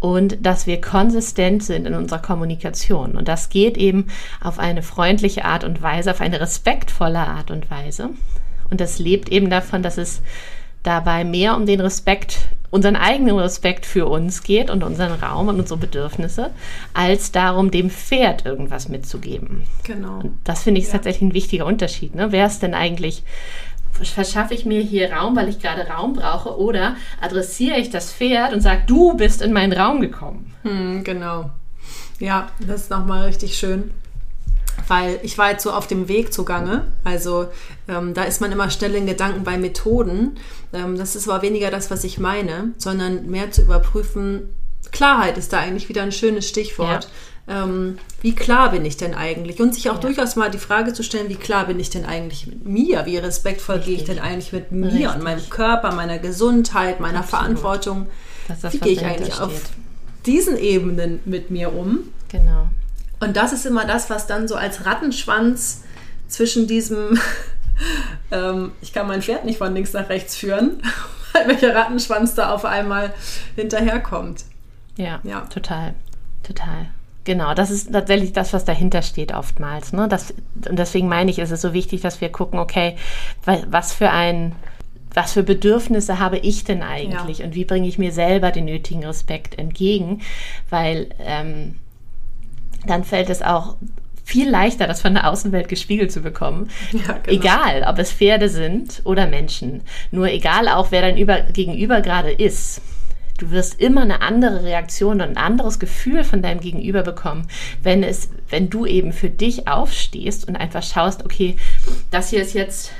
und 0.00 0.44
dass 0.44 0.66
wir 0.66 0.80
konsistent 0.80 1.62
sind 1.64 1.86
in 1.86 1.94
unserer 1.94 2.20
Kommunikation. 2.20 3.16
Und 3.16 3.28
das 3.28 3.48
geht 3.48 3.76
eben 3.76 4.08
auf 4.42 4.58
eine 4.58 4.82
freundliche 4.82 5.44
Art 5.44 5.64
und 5.64 5.82
Weise, 5.82 6.10
auf 6.10 6.20
eine 6.20 6.40
respektvolle 6.40 7.20
Art 7.20 7.50
und 7.50 7.70
Weise. 7.70 8.10
Und 8.70 8.80
das 8.80 8.98
lebt 8.98 9.30
eben 9.30 9.50
davon, 9.50 9.82
dass 9.82 9.98
es 9.98 10.22
dabei 10.82 11.24
mehr 11.24 11.56
um 11.56 11.66
den 11.66 11.80
Respekt, 11.80 12.38
unseren 12.70 12.96
eigenen 12.96 13.38
Respekt 13.38 13.86
für 13.86 14.06
uns 14.06 14.42
geht 14.42 14.70
und 14.70 14.84
unseren 14.84 15.12
Raum 15.12 15.48
und 15.48 15.58
unsere 15.58 15.78
Bedürfnisse, 15.78 16.50
als 16.94 17.32
darum, 17.32 17.70
dem 17.70 17.90
Pferd 17.90 18.46
irgendwas 18.46 18.88
mitzugeben. 18.88 19.64
Genau. 19.84 20.20
Und 20.20 20.38
das 20.44 20.62
finde 20.62 20.80
ich 20.80 20.86
ja. 20.86 20.92
tatsächlich 20.92 21.30
ein 21.30 21.34
wichtiger 21.34 21.66
Unterschied. 21.66 22.14
Ne? 22.14 22.30
Wer 22.30 22.46
ist 22.46 22.62
denn 22.62 22.74
eigentlich 22.74 23.24
verschaffe 24.04 24.54
ich 24.54 24.66
mir 24.66 24.82
hier 24.82 25.12
Raum, 25.12 25.36
weil 25.36 25.48
ich 25.48 25.58
gerade 25.58 25.86
Raum 25.88 26.12
brauche, 26.12 26.58
oder 26.58 26.96
adressiere 27.20 27.78
ich 27.78 27.88
das 27.90 28.12
Pferd 28.12 28.52
und 28.52 28.60
sage, 28.60 28.82
du 28.86 29.14
bist 29.14 29.40
in 29.42 29.54
meinen 29.54 29.72
Raum 29.72 30.00
gekommen. 30.02 30.52
Hm, 30.64 31.02
genau. 31.02 31.50
Ja, 32.18 32.48
das 32.60 32.82
ist 32.82 32.90
nochmal 32.90 33.26
richtig 33.26 33.56
schön. 33.56 33.90
Weil 34.88 35.18
ich 35.22 35.36
war 35.38 35.50
jetzt 35.50 35.64
so 35.64 35.72
auf 35.72 35.86
dem 35.86 36.08
Weg 36.08 36.32
zugange. 36.32 36.84
Also 37.04 37.48
ähm, 37.88 38.14
da 38.14 38.24
ist 38.24 38.40
man 38.40 38.52
immer 38.52 38.70
schnell 38.70 38.94
in 38.94 39.06
Gedanken 39.06 39.44
bei 39.44 39.58
Methoden. 39.58 40.38
Ähm, 40.72 40.96
das 40.96 41.16
ist 41.16 41.28
aber 41.28 41.42
weniger 41.42 41.70
das, 41.70 41.90
was 41.90 42.04
ich 42.04 42.18
meine, 42.18 42.72
sondern 42.78 43.26
mehr 43.26 43.50
zu 43.50 43.62
überprüfen. 43.62 44.54
Klarheit 44.92 45.36
ist 45.38 45.52
da 45.52 45.58
eigentlich 45.58 45.88
wieder 45.88 46.02
ein 46.02 46.12
schönes 46.12 46.48
Stichwort. 46.48 47.04
Ja 47.04 47.10
ähm, 47.48 47.98
wie 48.22 48.34
klar 48.34 48.72
bin 48.72 48.84
ich 48.84 48.96
denn 48.96 49.14
eigentlich? 49.14 49.60
Und 49.60 49.74
sich 49.74 49.88
auch 49.88 49.94
ja. 49.94 50.00
durchaus 50.00 50.36
mal 50.36 50.50
die 50.50 50.58
Frage 50.58 50.92
zu 50.92 51.04
stellen, 51.04 51.28
wie 51.28 51.36
klar 51.36 51.66
bin 51.66 51.78
ich 51.78 51.90
denn 51.90 52.04
eigentlich 52.04 52.46
mit 52.46 52.66
mir? 52.66 53.06
Wie 53.06 53.16
respektvoll 53.18 53.76
Richtig. 53.76 53.94
gehe 53.94 54.02
ich 54.02 54.08
denn 54.08 54.18
eigentlich 54.18 54.52
mit 54.52 54.72
mir 54.72 54.86
Richtig. 54.86 55.14
und 55.14 55.22
meinem 55.22 55.48
Körper, 55.48 55.94
meiner 55.94 56.18
Gesundheit, 56.18 56.98
meiner 56.98 57.20
Absolut. 57.20 57.42
Verantwortung? 57.42 58.06
Das, 58.48 58.72
wie 58.72 58.78
gehe 58.78 58.92
ich 58.92 59.04
eigentlich 59.04 59.34
steht. 59.34 59.42
auf 59.42 59.52
diesen 60.24 60.56
Ebenen 60.56 61.20
mit 61.24 61.50
mir 61.50 61.72
um? 61.72 62.00
Genau. 62.28 62.68
Und 63.20 63.36
das 63.36 63.52
ist 63.52 63.66
immer 63.66 63.84
das, 63.84 64.10
was 64.10 64.26
dann 64.26 64.48
so 64.48 64.56
als 64.56 64.84
Rattenschwanz 64.84 65.84
zwischen 66.28 66.66
diesem, 66.66 67.18
ähm, 68.30 68.72
ich 68.80 68.92
kann 68.92 69.06
mein 69.06 69.22
Pferd 69.22 69.44
nicht 69.44 69.58
von 69.58 69.74
links 69.74 69.92
nach 69.92 70.08
rechts 70.08 70.36
führen, 70.36 70.82
welcher 71.46 71.74
Rattenschwanz 71.74 72.34
da 72.34 72.52
auf 72.52 72.64
einmal 72.64 73.12
hinterherkommt. 73.54 74.44
Ja, 74.96 75.20
ja, 75.24 75.42
total, 75.42 75.94
total. 76.42 76.86
Genau, 77.24 77.54
das 77.54 77.70
ist 77.72 77.92
tatsächlich 77.92 78.32
das, 78.32 78.52
was 78.52 78.64
dahinter 78.64 79.02
steht 79.02 79.34
oftmals. 79.34 79.92
Ne? 79.92 80.06
Das, 80.08 80.32
und 80.68 80.78
deswegen 80.78 81.08
meine 81.08 81.30
ich, 81.30 81.40
ist 81.40 81.50
es 81.50 81.60
so 81.60 81.72
wichtig, 81.72 82.00
dass 82.00 82.20
wir 82.20 82.28
gucken, 82.28 82.60
okay, 82.60 82.96
was 83.44 83.92
für 83.92 84.10
ein, 84.10 84.54
was 85.12 85.32
für 85.32 85.42
Bedürfnisse 85.42 86.20
habe 86.20 86.38
ich 86.38 86.62
denn 86.62 86.84
eigentlich 86.84 87.38
ja. 87.38 87.46
und 87.46 87.56
wie 87.56 87.64
bringe 87.64 87.88
ich 87.88 87.98
mir 87.98 88.12
selber 88.12 88.52
den 88.52 88.66
nötigen 88.66 89.04
Respekt 89.04 89.58
entgegen, 89.58 90.22
weil 90.70 91.08
ähm, 91.18 91.74
dann 92.90 93.04
fällt 93.04 93.30
es 93.30 93.42
auch 93.42 93.76
viel 94.26 94.50
leichter, 94.50 94.88
das 94.88 95.00
von 95.00 95.14
der 95.14 95.30
Außenwelt 95.30 95.68
gespiegelt 95.68 96.10
zu 96.10 96.20
bekommen. 96.20 96.68
Ja, 96.92 97.18
genau. 97.22 97.38
Egal, 97.40 97.86
ob 97.88 97.98
es 97.98 98.12
Pferde 98.12 98.48
sind 98.48 99.00
oder 99.04 99.28
Menschen. 99.28 99.82
Nur 100.10 100.28
egal 100.28 100.68
auch, 100.68 100.90
wer 100.90 101.00
dein 101.00 101.16
Über 101.16 101.42
Gegenüber 101.42 102.00
gerade 102.00 102.32
ist. 102.32 102.82
Du 103.38 103.50
wirst 103.50 103.80
immer 103.80 104.00
eine 104.02 104.22
andere 104.22 104.64
Reaktion 104.64 105.20
und 105.20 105.28
ein 105.28 105.36
anderes 105.36 105.78
Gefühl 105.78 106.24
von 106.24 106.42
deinem 106.42 106.60
Gegenüber 106.60 107.02
bekommen, 107.02 107.46
wenn 107.82 108.02
es, 108.02 108.30
wenn 108.48 108.68
du 108.68 108.86
eben 108.86 109.12
für 109.12 109.30
dich 109.30 109.68
aufstehst 109.68 110.48
und 110.48 110.56
einfach 110.56 110.82
schaust, 110.82 111.24
okay, 111.24 111.56
das 112.10 112.30
hier 112.30 112.40
ist 112.40 112.54
jetzt, 112.54 112.92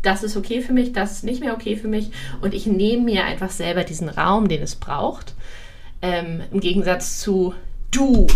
das 0.00 0.22
ist 0.22 0.36
okay 0.36 0.62
für 0.62 0.72
mich, 0.72 0.92
das 0.92 1.12
ist 1.12 1.24
nicht 1.24 1.40
mehr 1.40 1.54
okay 1.54 1.76
für 1.76 1.88
mich 1.88 2.10
und 2.40 2.54
ich 2.54 2.66
nehme 2.66 3.02
mir 3.02 3.24
einfach 3.24 3.50
selber 3.50 3.84
diesen 3.84 4.08
Raum, 4.08 4.48
den 4.48 4.62
es 4.62 4.76
braucht. 4.76 5.34
Ähm, 6.00 6.40
Im 6.50 6.60
Gegensatz 6.60 7.20
zu 7.20 7.54
du 7.90 8.26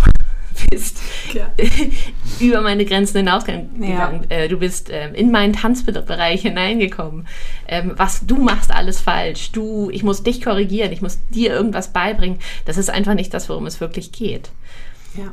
bist 0.70 0.98
ja. 1.32 1.50
über 2.40 2.60
meine 2.60 2.84
Grenzen 2.84 3.18
hinausgegangen. 3.18 3.82
Ja. 3.82 4.20
Äh, 4.28 4.48
du 4.48 4.58
bist 4.58 4.88
ähm, 4.90 5.14
in 5.14 5.30
meinen 5.30 5.52
Tanzbereich 5.52 6.42
hineingekommen. 6.42 7.26
Ähm, 7.68 7.92
was 7.96 8.26
du 8.26 8.36
machst 8.36 8.70
alles 8.70 9.00
falsch. 9.00 9.52
Du, 9.52 9.90
ich 9.90 10.02
muss 10.02 10.22
dich 10.22 10.42
korrigieren. 10.42 10.92
Ich 10.92 11.02
muss 11.02 11.18
dir 11.30 11.52
irgendwas 11.52 11.92
beibringen. 11.92 12.38
Das 12.64 12.76
ist 12.76 12.90
einfach 12.90 13.14
nicht 13.14 13.32
das, 13.34 13.48
worum 13.48 13.66
es 13.66 13.80
wirklich 13.80 14.12
geht. 14.12 14.50
Ja. 15.14 15.32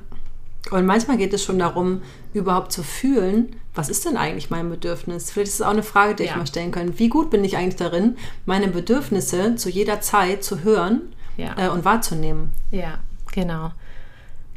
Und 0.72 0.86
manchmal 0.86 1.18
geht 1.18 1.34
es 1.34 1.44
schon 1.44 1.60
darum, 1.60 2.02
überhaupt 2.34 2.72
zu 2.72 2.84
fühlen, 2.84 3.56
was 3.75 3.90
ist 3.90 4.06
denn 4.06 4.18
eigentlich 4.18 4.50
mein 4.50 4.70
Bedürfnis? 4.70 5.32
Vielleicht 5.32 5.50
ist 5.50 5.56
es 5.56 5.62
auch 5.62 5.72
eine 5.72 5.84
Frage, 5.84 6.16
die 6.16 6.24
ja. 6.24 6.32
ich 6.32 6.36
mal 6.36 6.48
stellen 6.48 6.72
kann. 6.72 7.00
Wie 7.00 7.10
gut 7.10 7.32
bin 7.32 7.44
ich 7.44 7.58
eigentlich 7.58 7.75
darin, 7.75 8.18
meine 8.46 8.68
Bedürfnisse 8.68 9.56
zu 9.56 9.70
jeder 9.70 10.00
Zeit 10.00 10.44
zu 10.44 10.63
hören 10.63 11.02
ja. 11.38 11.56
äh, 11.58 11.70
und 11.70 11.84
wahrzunehmen? 11.84 12.52
Ja, 12.72 13.00
genau. 13.32 13.72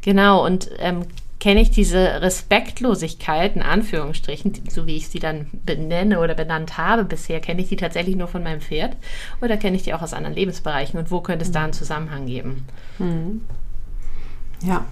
Genau, 0.07 0.45
und 0.45 0.69
ähm, 0.79 1.03
kenne 1.41 1.59
ich 1.59 1.69
diese 1.69 2.21
Respektlosigkeit, 2.21 3.57
in 3.57 3.61
Anführungsstrichen, 3.61 4.53
so 4.69 4.87
wie 4.87 4.95
ich 4.95 5.09
sie 5.09 5.19
dann 5.19 5.47
benenne 5.65 6.21
oder 6.21 6.33
benannt 6.33 6.77
habe 6.77 7.03
bisher, 7.03 7.41
kenne 7.41 7.61
ich 7.61 7.67
die 7.67 7.75
tatsächlich 7.75 8.15
nur 8.15 8.29
von 8.29 8.41
meinem 8.41 8.61
Pferd 8.61 8.95
oder 9.41 9.57
kenne 9.57 9.75
ich 9.75 9.83
die 9.83 9.93
auch 9.93 10.01
aus 10.01 10.13
anderen 10.13 10.33
Lebensbereichen 10.33 10.97
und 10.97 11.11
wo 11.11 11.19
könnte 11.19 11.43
es 11.43 11.51
da 11.51 11.65
einen 11.65 11.73
Zusammenhang 11.73 12.25
geben? 12.25 12.65
Mhm. 12.99 13.41
Ja. 14.63 14.85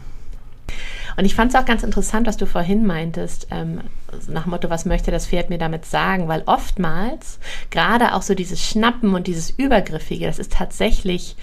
Und 1.16 1.24
ich 1.24 1.34
fand 1.34 1.54
es 1.54 1.58
auch 1.58 1.66
ganz 1.66 1.84
interessant, 1.84 2.28
was 2.28 2.36
du 2.36 2.46
vorhin 2.46 2.86
meintest, 2.86 3.48
ähm, 3.52 3.80
nach 4.28 4.44
dem 4.44 4.50
Motto, 4.50 4.70
was 4.70 4.84
möchte 4.84 5.12
das 5.12 5.28
Pferd 5.28 5.50
mir 5.50 5.60
damit 5.60 5.86
sagen? 5.86 6.28
Weil 6.28 6.44
oftmals, 6.46 7.40
gerade 7.70 8.16
auch 8.16 8.22
so 8.22 8.36
dieses 8.36 8.62
Schnappen 8.62 9.16
und 9.16 9.28
dieses 9.28 9.50
Übergriffige, 9.50 10.26
das 10.26 10.40
ist 10.40 10.52
tatsächlich 10.52 11.38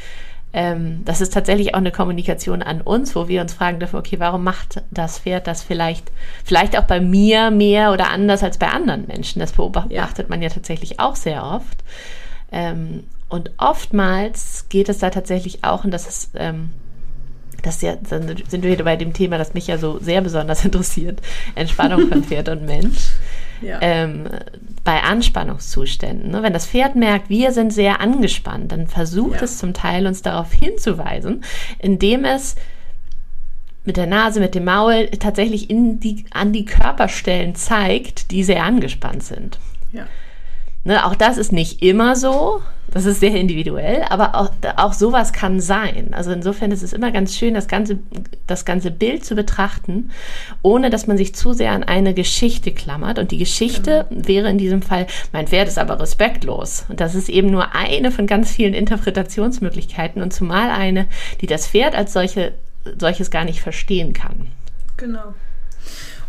ähm, 0.53 1.03
das 1.05 1.21
ist 1.21 1.33
tatsächlich 1.33 1.75
auch 1.75 1.79
eine 1.79 1.93
Kommunikation 1.93 2.63
an 2.63 2.83
uns, 2.83 3.17
wo 3.17 3.29
wir 3.29 3.41
uns 3.41 3.55
fragen 3.55 3.79
dürfen, 3.79 3.97
okay, 3.97 4.19
warum 4.19 4.45
macht 4.45 4.83
das 4.91 5.19
Pferd 5.19 5.47
das 5.47 5.63
vielleicht, 5.63 6.11
vielleicht 6.45 6.79
auch 6.79 6.85
bei 6.85 7.01
mir 7.01 7.51
mehr 7.51 7.93
oder 7.93 8.11
anders 8.11 8.43
als 8.43 8.59
bei 8.59 8.69
anderen 8.69 9.07
Menschen? 9.07 9.41
Das 9.41 9.53
beobachtet 9.53 9.91
ja. 9.91 10.27
man 10.29 10.43
ja 10.43 10.51
tatsächlich 10.51 11.01
auch 11.01 11.17
sehr 11.17 11.45
oft. 11.45 11.79
Ähm, 12.51 13.05
und 13.31 13.51
oftmals 13.57 14.67
geht 14.69 14.91
es 14.91 14.99
da 14.99 15.09
tatsächlich 15.09 15.65
auch, 15.65 15.85
und 15.85 15.91
das 15.91 16.07
ist, 16.07 16.31
ähm, 16.35 16.71
das 17.63 17.81
ja, 17.81 17.97
dann 17.97 18.37
sind 18.49 18.63
wir 18.63 18.73
wieder 18.73 18.85
bei 18.85 18.97
dem 18.97 19.15
Thema, 19.15 19.39
das 19.39 19.55
mich 19.55 19.69
ja 19.69 19.79
so 19.79 19.99
sehr 20.01 20.21
besonders 20.21 20.65
interessiert, 20.67 21.23
Entspannung 21.55 22.09
von 22.09 22.25
Pferd 22.25 22.51
und 22.51 22.67
Mensch 22.67 23.13
ja. 23.63 23.79
ähm, 23.81 24.29
bei 24.85 25.03
Anspannungszuständen. 25.03 26.31
Ne? 26.31 26.43
Wenn 26.43 26.53
das 26.53 26.67
Pferd 26.67 26.97
merkt, 26.97 27.29
wir 27.29 27.53
sind 27.53 27.73
sehr 27.73 28.01
angespannt, 28.01 28.73
dann 28.73 28.89
versucht 28.89 29.37
ja. 29.37 29.45
es 29.45 29.59
zum 29.59 29.75
Teil 29.75 30.07
uns 30.07 30.23
darauf 30.23 30.53
hinzuweisen, 30.53 31.45
indem 31.79 32.25
es 32.25 32.57
mit 33.85 33.97
der 33.97 34.07
Nase, 34.07 34.41
mit 34.41 34.55
dem 34.55 34.65
Maul 34.65 35.09
tatsächlich 35.09 35.71
in 35.71 36.01
die, 36.01 36.25
an 36.31 36.53
die 36.53 36.65
Körperstellen 36.65 37.55
zeigt, 37.55 38.31
die 38.31 38.45
sehr 38.45 38.65
angespannt 38.65 39.23
sind. 39.23 39.59
Ja. 39.93 40.07
Ne, 40.85 41.07
auch 41.07 41.15
das 41.15 41.39
ist 41.39 41.53
nicht 41.53 41.83
immer 41.83 42.17
so. 42.17 42.61
Das 42.91 43.07
ist 43.07 43.21
sehr 43.21 43.35
individuell, 43.35 44.05
aber 44.11 44.35
auch, 44.35 44.51
auch 44.77 44.93
sowas 44.93 45.33
kann 45.33 45.61
sein. 45.61 46.13
Also 46.13 46.31
insofern 46.31 46.73
ist 46.73 46.83
es 46.83 46.93
immer 46.93 47.11
ganz 47.11 47.35
schön, 47.35 47.55
das 47.55 47.67
ganze, 47.67 48.01
das 48.47 48.67
ganze 48.67 48.91
Bild 48.91 49.25
zu 49.25 49.35
betrachten, 49.35 50.11
ohne 50.61 50.91
dass 50.91 51.07
man 51.07 51.17
sich 51.17 51.35
zu 51.35 51.55
sehr 51.55 51.73
an 51.73 51.85
eine 51.85 52.13
Geschichte 52.13 52.71
klammert. 52.71 53.19
Und 53.19 53.31
die 53.31 53.39
Geschichte 53.39 54.07
genau. 54.11 54.29
wäre 54.29 54.51
in 54.51 54.59
diesem 54.59 54.83
Fall, 54.83 55.07
mein 55.33 55.47
Pferd 55.47 55.69
ist 55.69 55.79
aber 55.79 56.01
respektlos. 56.01 56.85
Und 56.89 57.01
das 57.01 57.15
ist 57.15 57.31
eben 57.31 57.51
nur 57.51 57.75
eine 57.75 58.11
von 58.11 58.27
ganz 58.27 58.51
vielen 58.51 58.75
Interpretationsmöglichkeiten 58.75 60.21
und 60.21 60.35
zumal 60.35 60.69
eine, 60.69 61.07
die 61.41 61.47
das 61.47 61.69
Pferd 61.69 61.95
als 61.95 62.13
solche, 62.13 62.53
solches 62.99 63.31
gar 63.31 63.47
nicht 63.47 63.63
verstehen 63.63 64.13
kann. 64.13 64.49
Genau. 64.99 65.33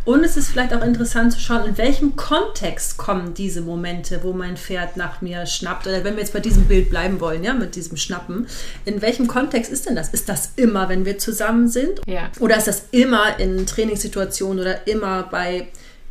Und 0.06 0.24
es 0.26 0.36
ist 0.36 0.50
vielleicht 0.50 0.74
auch 0.74 0.84
interessant 0.84 1.32
zu 1.32 1.40
schauen, 1.40 1.66
in 1.66 1.78
welchem 1.78 2.18
Kontext 2.18 2.98
kommen 2.98 3.34
diese 3.34 3.62
Momente, 3.62 4.22
wo 4.24 4.34
mein 4.34 4.58
Pferd 4.58 4.98
nach 4.98 5.22
mir 5.22 5.46
schnappt. 5.46 5.88
Oder 5.88 6.04
wenn 6.04 6.16
wir 6.16 6.22
jetzt 6.22 6.34
bei 6.34 6.42
diesem 6.42 6.66
Bild 6.66 6.90
bleiben 6.90 7.22
wollen, 7.22 7.44
ja, 7.44 7.54
mit 7.54 7.76
diesem 7.76 7.96
Schnappen. 7.96 8.48
In 8.84 9.02
welchem 9.02 9.28
Kontext 9.28 9.72
ist 9.72 9.86
denn 9.86 9.96
das? 9.96 10.10
Ist 10.10 10.28
das 10.28 10.52
immer, 10.58 10.90
wenn 10.90 11.06
wir 11.06 11.20
zusammen 11.20 11.70
sind? 11.70 12.02
Ja. 12.06 12.30
Oder 12.42 12.58
ist 12.58 12.68
das 12.68 12.84
immer 12.92 13.40
in 13.40 13.66
Trainingssituationen 13.66 14.60
oder 14.60 14.88
immer 14.88 15.24
bei 15.24 15.68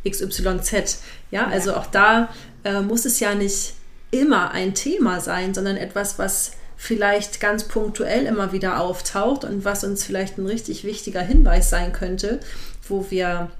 XYZ? 0.09 0.99
Ja, 1.29 1.47
also 1.47 1.75
auch 1.75 1.85
da 1.85 2.29
äh, 2.63 2.81
muss 2.81 3.05
es 3.05 3.19
ja 3.19 3.35
nicht 3.35 3.73
immer 4.09 4.51
ein 4.51 4.73
Thema 4.73 5.19
sein, 5.19 5.53
sondern 5.53 5.77
etwas, 5.77 6.17
was 6.17 6.53
vielleicht 6.77 7.39
ganz 7.39 7.65
punktuell 7.65 8.25
immer 8.25 8.51
wieder 8.51 8.79
auftaucht 8.79 9.45
und 9.45 9.65
was 9.65 9.83
uns 9.83 10.03
vielleicht 10.03 10.39
ein 10.39 10.47
richtig 10.47 10.83
wichtiger 10.83 11.21
Hinweis 11.21 11.69
sein 11.69 11.93
könnte, 11.93 12.39
wo 12.87 13.09
wir 13.09 13.51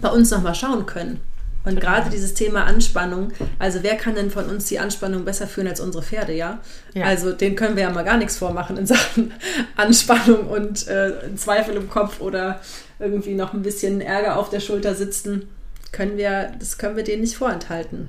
bei 0.00 0.08
uns 0.08 0.30
nochmal 0.30 0.54
schauen 0.54 0.86
können. 0.86 1.20
Und 1.64 1.80
gerade 1.80 2.10
dieses 2.10 2.34
Thema 2.34 2.64
Anspannung, 2.64 3.32
also 3.58 3.80
wer 3.82 3.96
kann 3.96 4.16
denn 4.16 4.30
von 4.30 4.46
uns 4.46 4.66
die 4.66 4.80
Anspannung 4.80 5.24
besser 5.24 5.46
führen 5.46 5.68
als 5.68 5.78
unsere 5.78 6.02
Pferde, 6.02 6.32
ja? 6.32 6.58
ja. 6.92 7.04
Also 7.04 7.32
denen 7.32 7.54
können 7.54 7.76
wir 7.76 7.84
ja 7.84 7.90
mal 7.90 8.04
gar 8.04 8.16
nichts 8.16 8.36
vormachen 8.36 8.76
in 8.76 8.86
Sachen 8.88 9.32
Anspannung 9.76 10.48
und 10.48 10.88
äh, 10.88 11.34
Zweifel 11.36 11.76
im 11.76 11.88
Kopf 11.88 12.20
oder 12.20 12.60
irgendwie 12.98 13.34
noch 13.34 13.54
ein 13.54 13.62
bisschen 13.62 14.00
Ärger 14.00 14.38
auf 14.38 14.50
der 14.50 14.60
Schulter 14.60 14.94
sitzen. 14.94 15.48
Können 15.92 16.16
wir, 16.16 16.52
das 16.58 16.78
können 16.78 16.96
wir 16.96 17.04
denen 17.04 17.22
nicht 17.22 17.36
vorenthalten. 17.36 18.08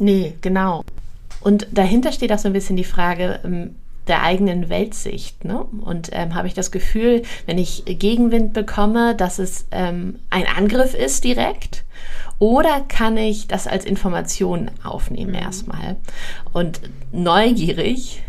Nee, 0.00 0.34
genau. 0.40 0.84
Und 1.40 1.68
dahinter 1.70 2.10
steht 2.10 2.32
auch 2.32 2.38
so 2.38 2.48
ein 2.48 2.54
bisschen 2.54 2.76
die 2.76 2.84
Frage, 2.84 3.38
ähm, 3.44 3.76
der 4.06 4.22
eigenen 4.22 4.68
Weltsicht. 4.68 5.44
Ne? 5.44 5.64
Und 5.80 6.10
ähm, 6.12 6.34
habe 6.34 6.46
ich 6.46 6.54
das 6.54 6.70
Gefühl, 6.70 7.22
wenn 7.46 7.58
ich 7.58 7.84
Gegenwind 7.86 8.52
bekomme, 8.52 9.14
dass 9.14 9.38
es 9.38 9.66
ähm, 9.70 10.18
ein 10.30 10.46
Angriff 10.46 10.94
ist 10.94 11.24
direkt? 11.24 11.84
Oder 12.38 12.80
kann 12.88 13.16
ich 13.16 13.46
das 13.46 13.66
als 13.66 13.84
Information 13.84 14.70
aufnehmen 14.82 15.32
mhm. 15.32 15.38
erstmal 15.38 15.96
und 16.52 16.80
neugierig 17.12 18.22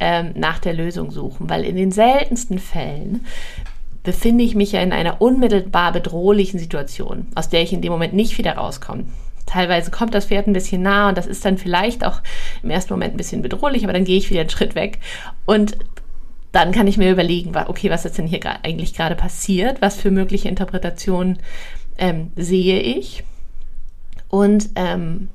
ähm, 0.00 0.32
nach 0.34 0.58
der 0.58 0.72
Lösung 0.72 1.10
suchen? 1.10 1.48
Weil 1.48 1.64
in 1.64 1.76
den 1.76 1.92
seltensten 1.92 2.58
Fällen 2.58 3.26
befinde 4.02 4.44
ich 4.44 4.54
mich 4.54 4.72
ja 4.72 4.80
in 4.80 4.92
einer 4.92 5.20
unmittelbar 5.20 5.92
bedrohlichen 5.92 6.58
Situation, 6.58 7.28
aus 7.34 7.50
der 7.50 7.62
ich 7.62 7.72
in 7.72 7.82
dem 7.82 7.92
Moment 7.92 8.14
nicht 8.14 8.38
wieder 8.38 8.54
rauskomme. 8.54 9.04
Teilweise 9.46 9.90
kommt 9.90 10.14
das 10.14 10.26
Pferd 10.26 10.46
ein 10.46 10.52
bisschen 10.52 10.82
nah 10.82 11.08
und 11.08 11.18
das 11.18 11.26
ist 11.26 11.44
dann 11.44 11.58
vielleicht 11.58 12.04
auch 12.04 12.20
im 12.62 12.70
ersten 12.70 12.92
Moment 12.92 13.14
ein 13.14 13.16
bisschen 13.16 13.42
bedrohlich, 13.42 13.84
aber 13.84 13.92
dann 13.92 14.04
gehe 14.04 14.18
ich 14.18 14.30
wieder 14.30 14.40
einen 14.40 14.50
Schritt 14.50 14.74
weg 14.74 14.98
und 15.44 15.76
dann 16.52 16.72
kann 16.72 16.86
ich 16.86 16.96
mir 16.96 17.10
überlegen, 17.10 17.52
okay, 17.66 17.90
was 17.90 18.04
ist 18.04 18.18
denn 18.18 18.26
hier 18.26 18.40
eigentlich 18.64 18.94
gerade 18.94 19.14
passiert? 19.14 19.80
Was 19.80 19.96
für 19.96 20.10
mögliche 20.10 20.48
Interpretationen 20.48 21.38
ähm, 21.96 22.32
sehe 22.34 22.80
ich? 22.80 23.22
Und 24.28 24.70
ähm, 24.74 25.28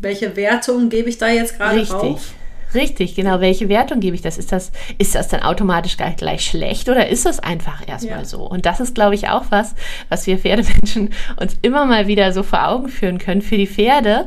welche 0.00 0.36
Wertung 0.36 0.88
gebe 0.90 1.08
ich 1.08 1.18
da 1.18 1.28
jetzt 1.28 1.56
gerade 1.56 1.80
richtig, 1.80 1.96
drauf? 1.96 2.32
Richtig, 2.74 3.14
genau. 3.14 3.40
Welche 3.40 3.68
Wertung 3.68 4.00
gebe 4.00 4.14
ich 4.14 4.22
das? 4.22 4.38
Ist 4.38 4.52
das, 4.52 4.72
ist 4.98 5.14
das 5.14 5.28
dann 5.28 5.42
automatisch 5.42 5.96
gleich, 5.96 6.44
schlecht 6.44 6.88
oder 6.88 7.08
ist 7.08 7.26
das 7.26 7.40
einfach 7.40 7.86
erstmal 7.86 8.20
ja. 8.20 8.24
so? 8.24 8.42
Und 8.42 8.66
das 8.66 8.80
ist, 8.80 8.94
glaube 8.94 9.14
ich, 9.14 9.28
auch 9.28 9.44
was, 9.50 9.74
was 10.08 10.26
wir 10.26 10.38
Pferdemenschen 10.38 11.10
uns 11.40 11.56
immer 11.62 11.84
mal 11.86 12.06
wieder 12.06 12.32
so 12.32 12.42
vor 12.42 12.68
Augen 12.68 12.88
führen 12.88 13.18
können. 13.18 13.42
Für 13.42 13.56
die 13.56 13.66
Pferde 13.66 14.26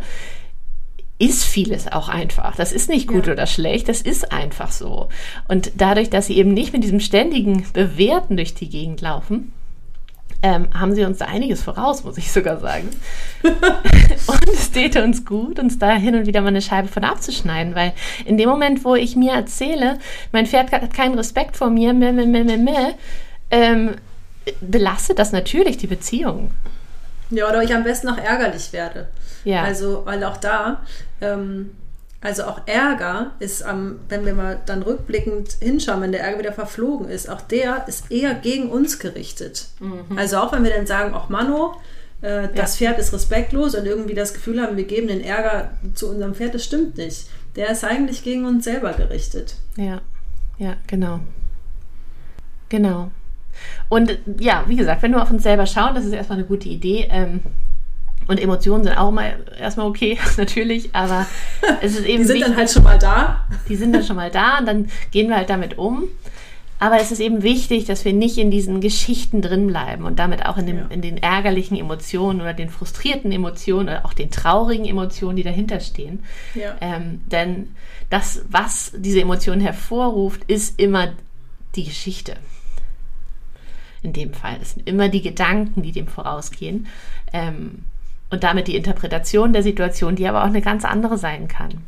ist 1.17 1.45
vieles 1.45 1.91
auch 1.91 2.09
einfach. 2.09 2.55
Das 2.55 2.73
ist 2.73 2.89
nicht 2.89 3.07
gut 3.07 3.27
ja. 3.27 3.33
oder 3.33 3.47
schlecht, 3.47 3.87
das 3.87 4.01
ist 4.01 4.31
einfach 4.31 4.71
so. 4.71 5.07
Und 5.47 5.71
dadurch, 5.77 6.09
dass 6.09 6.27
sie 6.27 6.37
eben 6.37 6.53
nicht 6.53 6.73
mit 6.73 6.83
diesem 6.83 6.99
ständigen 6.99 7.65
Bewerten 7.73 8.35
durch 8.35 8.53
die 8.53 8.69
Gegend 8.69 9.01
laufen, 9.01 9.53
ähm, 10.41 10.67
haben 10.73 10.93
sie 10.93 11.03
uns 11.03 11.17
da 11.17 11.25
einiges 11.25 11.63
voraus, 11.63 12.03
muss 12.03 12.17
ich 12.17 12.31
sogar 12.31 12.59
sagen. 12.59 12.89
und 13.43 14.49
es 14.53 14.71
täte 14.71 15.03
uns 15.03 15.25
gut, 15.25 15.59
uns 15.59 15.79
da 15.79 15.95
hin 15.95 16.15
und 16.15 16.27
wieder 16.27 16.41
mal 16.41 16.49
eine 16.49 16.61
Scheibe 16.61 16.87
von 16.87 17.03
abzuschneiden, 17.03 17.75
weil 17.75 17.93
in 18.25 18.37
dem 18.37 18.49
Moment, 18.49 18.83
wo 18.85 18.95
ich 18.95 19.15
mir 19.15 19.33
erzähle, 19.33 19.99
mein 20.31 20.45
Pferd 20.45 20.71
hat 20.71 20.93
keinen 20.93 21.15
Respekt 21.15 21.57
vor 21.57 21.69
mir, 21.69 21.93
meh, 21.93 22.11
meh, 22.11 22.25
meh, 22.25 22.43
meh, 22.43 22.57
meh, 22.57 22.93
ähm, 23.51 23.95
belastet 24.61 25.19
das 25.19 25.31
natürlich 25.31 25.77
die 25.77 25.87
Beziehung. 25.87 26.51
Ja, 27.31 27.49
oder 27.49 27.63
ich 27.63 27.73
am 27.73 27.83
besten 27.83 28.09
auch 28.09 28.17
ärgerlich 28.17 28.71
werde. 28.71 29.07
Ja. 29.43 29.63
Also, 29.63 30.03
weil 30.05 30.23
auch 30.23 30.37
da, 30.37 30.81
ähm, 31.21 31.71
also 32.25 32.45
auch 32.45 32.61
Ärger 32.65 33.33
ist 33.37 33.61
am, 33.61 33.99
wenn 34.09 34.25
wir 34.25 34.33
mal 34.33 34.59
dann 34.65 34.81
rückblickend 34.81 35.57
hinschauen, 35.61 36.01
wenn 36.01 36.11
der 36.11 36.21
Ärger 36.21 36.39
wieder 36.39 36.53
verflogen 36.53 37.07
ist, 37.07 37.29
auch 37.29 37.41
der 37.41 37.87
ist 37.87 38.11
eher 38.11 38.33
gegen 38.33 38.71
uns 38.71 38.97
gerichtet. 38.97 39.67
Mhm. 39.79 40.17
Also 40.17 40.37
auch 40.37 40.51
wenn 40.51 40.63
wir 40.63 40.71
dann 40.71 40.87
sagen, 40.87 41.13
auch 41.13 41.29
Mano, 41.29 41.75
äh, 42.21 42.47
das 42.55 42.79
ja. 42.79 42.87
Pferd 42.87 42.99
ist 42.99 43.13
respektlos 43.13 43.75
und 43.75 43.85
irgendwie 43.85 44.15
das 44.15 44.33
Gefühl 44.33 44.59
haben, 44.59 44.75
wir 44.75 44.85
geben 44.85 45.07
den 45.07 45.21
Ärger 45.21 45.69
zu 45.93 46.09
unserem 46.09 46.33
Pferd, 46.33 46.55
das 46.55 46.63
stimmt 46.63 46.97
nicht. 46.97 47.27
Der 47.55 47.69
ist 47.69 47.83
eigentlich 47.83 48.23
gegen 48.23 48.45
uns 48.45 48.63
selber 48.63 48.93
gerichtet. 48.93 49.57
Ja, 49.77 50.01
ja, 50.57 50.77
genau. 50.87 51.19
Genau. 52.69 53.11
Und 53.87 54.17
ja, 54.39 54.63
wie 54.67 54.77
gesagt, 54.77 55.03
wenn 55.03 55.11
wir 55.11 55.21
auf 55.21 55.29
uns 55.29 55.43
selber 55.43 55.67
schauen, 55.67 55.93
das 55.93 56.05
ist 56.05 56.13
erstmal 56.13 56.39
eine 56.39 56.47
gute 56.47 56.69
Idee. 56.69 57.07
Ähm, 57.11 57.41
und 58.27 58.39
Emotionen 58.39 58.83
sind 58.83 58.97
auch 58.97 59.11
mal 59.11 59.37
erstmal 59.59 59.87
okay, 59.87 60.17
natürlich, 60.37 60.89
aber 60.93 61.25
es 61.81 61.95
ist 61.95 62.05
eben. 62.05 62.23
die 62.23 62.27
sind 62.27 62.35
wichtig, 62.35 62.47
dann 62.47 62.57
halt 62.57 62.71
schon 62.71 62.83
mal 62.83 62.99
da. 62.99 63.45
Die 63.69 63.75
sind 63.75 63.93
dann 63.93 64.03
schon 64.03 64.15
mal 64.15 64.31
da 64.31 64.59
und 64.59 64.65
dann 64.65 64.89
gehen 65.11 65.29
wir 65.29 65.37
halt 65.37 65.49
damit 65.49 65.77
um. 65.77 66.05
Aber 66.77 66.99
es 66.99 67.11
ist 67.11 67.21
eben 67.21 67.41
wichtig, 67.41 67.85
dass 67.85 68.03
wir 68.03 68.11
nicht 68.11 68.37
in 68.37 68.51
diesen 68.51 68.81
Geschichten 68.81 69.41
drin 69.41 69.67
bleiben 69.67 70.03
und 70.03 70.19
damit 70.19 70.45
auch 70.45 70.57
in, 70.57 70.65
dem, 70.65 70.77
ja. 70.77 70.85
in 70.89 71.01
den 71.01 71.17
ärgerlichen 71.17 71.77
Emotionen 71.77 72.41
oder 72.41 72.53
den 72.53 72.69
frustrierten 72.69 73.31
Emotionen 73.31 73.87
oder 73.87 74.05
auch 74.05 74.13
den 74.13 74.29
traurigen 74.29 74.85
Emotionen, 74.85 75.37
die 75.37 75.43
dahinter 75.43 75.79
stehen. 75.79 76.23
Ja. 76.53 76.75
Ähm, 76.81 77.21
denn 77.27 77.75
das, 78.09 78.41
was 78.49 78.91
diese 78.95 79.21
Emotionen 79.21 79.61
hervorruft, 79.61 80.43
ist 80.47 80.79
immer 80.79 81.13
die 81.75 81.85
Geschichte. 81.85 82.35
In 84.01 84.11
dem 84.11 84.33
Fall. 84.33 84.57
Es 84.61 84.71
sind 84.71 84.87
immer 84.87 85.07
die 85.07 85.21
Gedanken, 85.21 85.81
die 85.81 85.93
dem 85.93 86.07
vorausgehen. 86.07 86.87
Ähm, 87.31 87.85
und 88.29 88.43
damit 88.43 88.67
die 88.67 88.75
Interpretation 88.75 89.53
der 89.53 89.63
Situation, 89.63 90.15
die 90.15 90.27
aber 90.27 90.41
auch 90.41 90.47
eine 90.47 90.61
ganz 90.61 90.85
andere 90.85 91.17
sein 91.17 91.47
kann. 91.47 91.83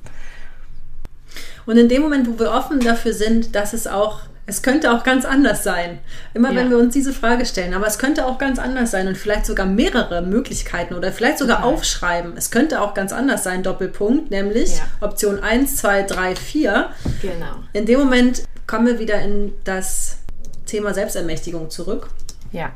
Und 1.65 1.78
in 1.78 1.89
dem 1.89 2.02
Moment, 2.02 2.28
wo 2.28 2.39
wir 2.39 2.52
offen 2.52 2.80
dafür 2.80 3.13
sind, 3.13 3.54
dass 3.54 3.73
es 3.73 3.88
auch, 3.88 4.21
es 4.45 4.62
könnte 4.62 4.93
auch 4.93 5.04
ganz 5.04 5.26
anders 5.26 5.63
sein. 5.65 6.00
Immer 6.34 6.52
ja. 6.52 6.56
wenn 6.56 6.69
wir 6.69 6.78
uns 6.78 6.93
diese 6.93 7.12
Frage 7.12 7.45
stellen, 7.45 7.73
aber 7.73 7.88
es 7.88 8.00
könnte 8.00 8.26
auch 8.26 8.38
ganz 8.38 8.58
anders 8.58 8.91
sein 8.91 9.08
und 9.08 9.17
vielleicht 9.17 9.45
sogar 9.45 9.65
mehrere 9.65 10.21
Möglichkeiten 10.21 10.93
oder 10.93 11.12
vielleicht 11.12 11.39
sogar 11.39 11.65
okay. 11.65 11.73
aufschreiben. 11.73 12.38
Es 12.38 12.52
könnte 12.52 12.82
auch 12.82 12.93
ganz 12.93 13.12
anders 13.12 13.43
sein, 13.43 13.63
Doppelpunkt, 13.63 14.32
nämlich 14.32 14.78
ja. 14.78 14.84
Option 15.02 15.43
1, 15.43 15.76
2, 15.76 16.04
3, 16.04 16.36
4. 16.38 16.89
Genau. 17.21 17.56
In 17.73 17.86
dem 17.86 18.00
Moment 18.00 18.43
kommen 18.65 18.88
wir 18.88 19.00
wieder 19.00 19.21
in 19.21 19.52
das 19.65 20.19
Thema 20.65 20.93
Selbstermächtigung 20.93 21.69
zurück. 21.69 22.10
Ja. 22.54 22.71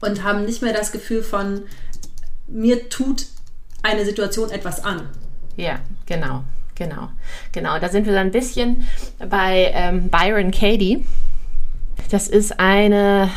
Und 0.00 0.24
haben 0.24 0.46
nicht 0.46 0.62
mehr 0.62 0.72
das 0.72 0.92
Gefühl 0.92 1.22
von, 1.22 1.64
mir 2.46 2.88
tut 2.88 3.26
eine 3.82 4.04
Situation 4.04 4.50
etwas 4.50 4.84
an. 4.84 5.08
Ja, 5.56 5.80
genau, 6.06 6.44
genau, 6.74 7.08
genau. 7.52 7.78
Da 7.78 7.88
sind 7.88 8.06
wir 8.06 8.12
dann 8.12 8.28
ein 8.28 8.32
bisschen 8.32 8.84
bei 9.18 9.70
ähm, 9.74 10.08
Byron 10.08 10.50
Katie. 10.50 11.04
Das 12.10 12.28
ist 12.28 12.58
eine, 12.58 13.30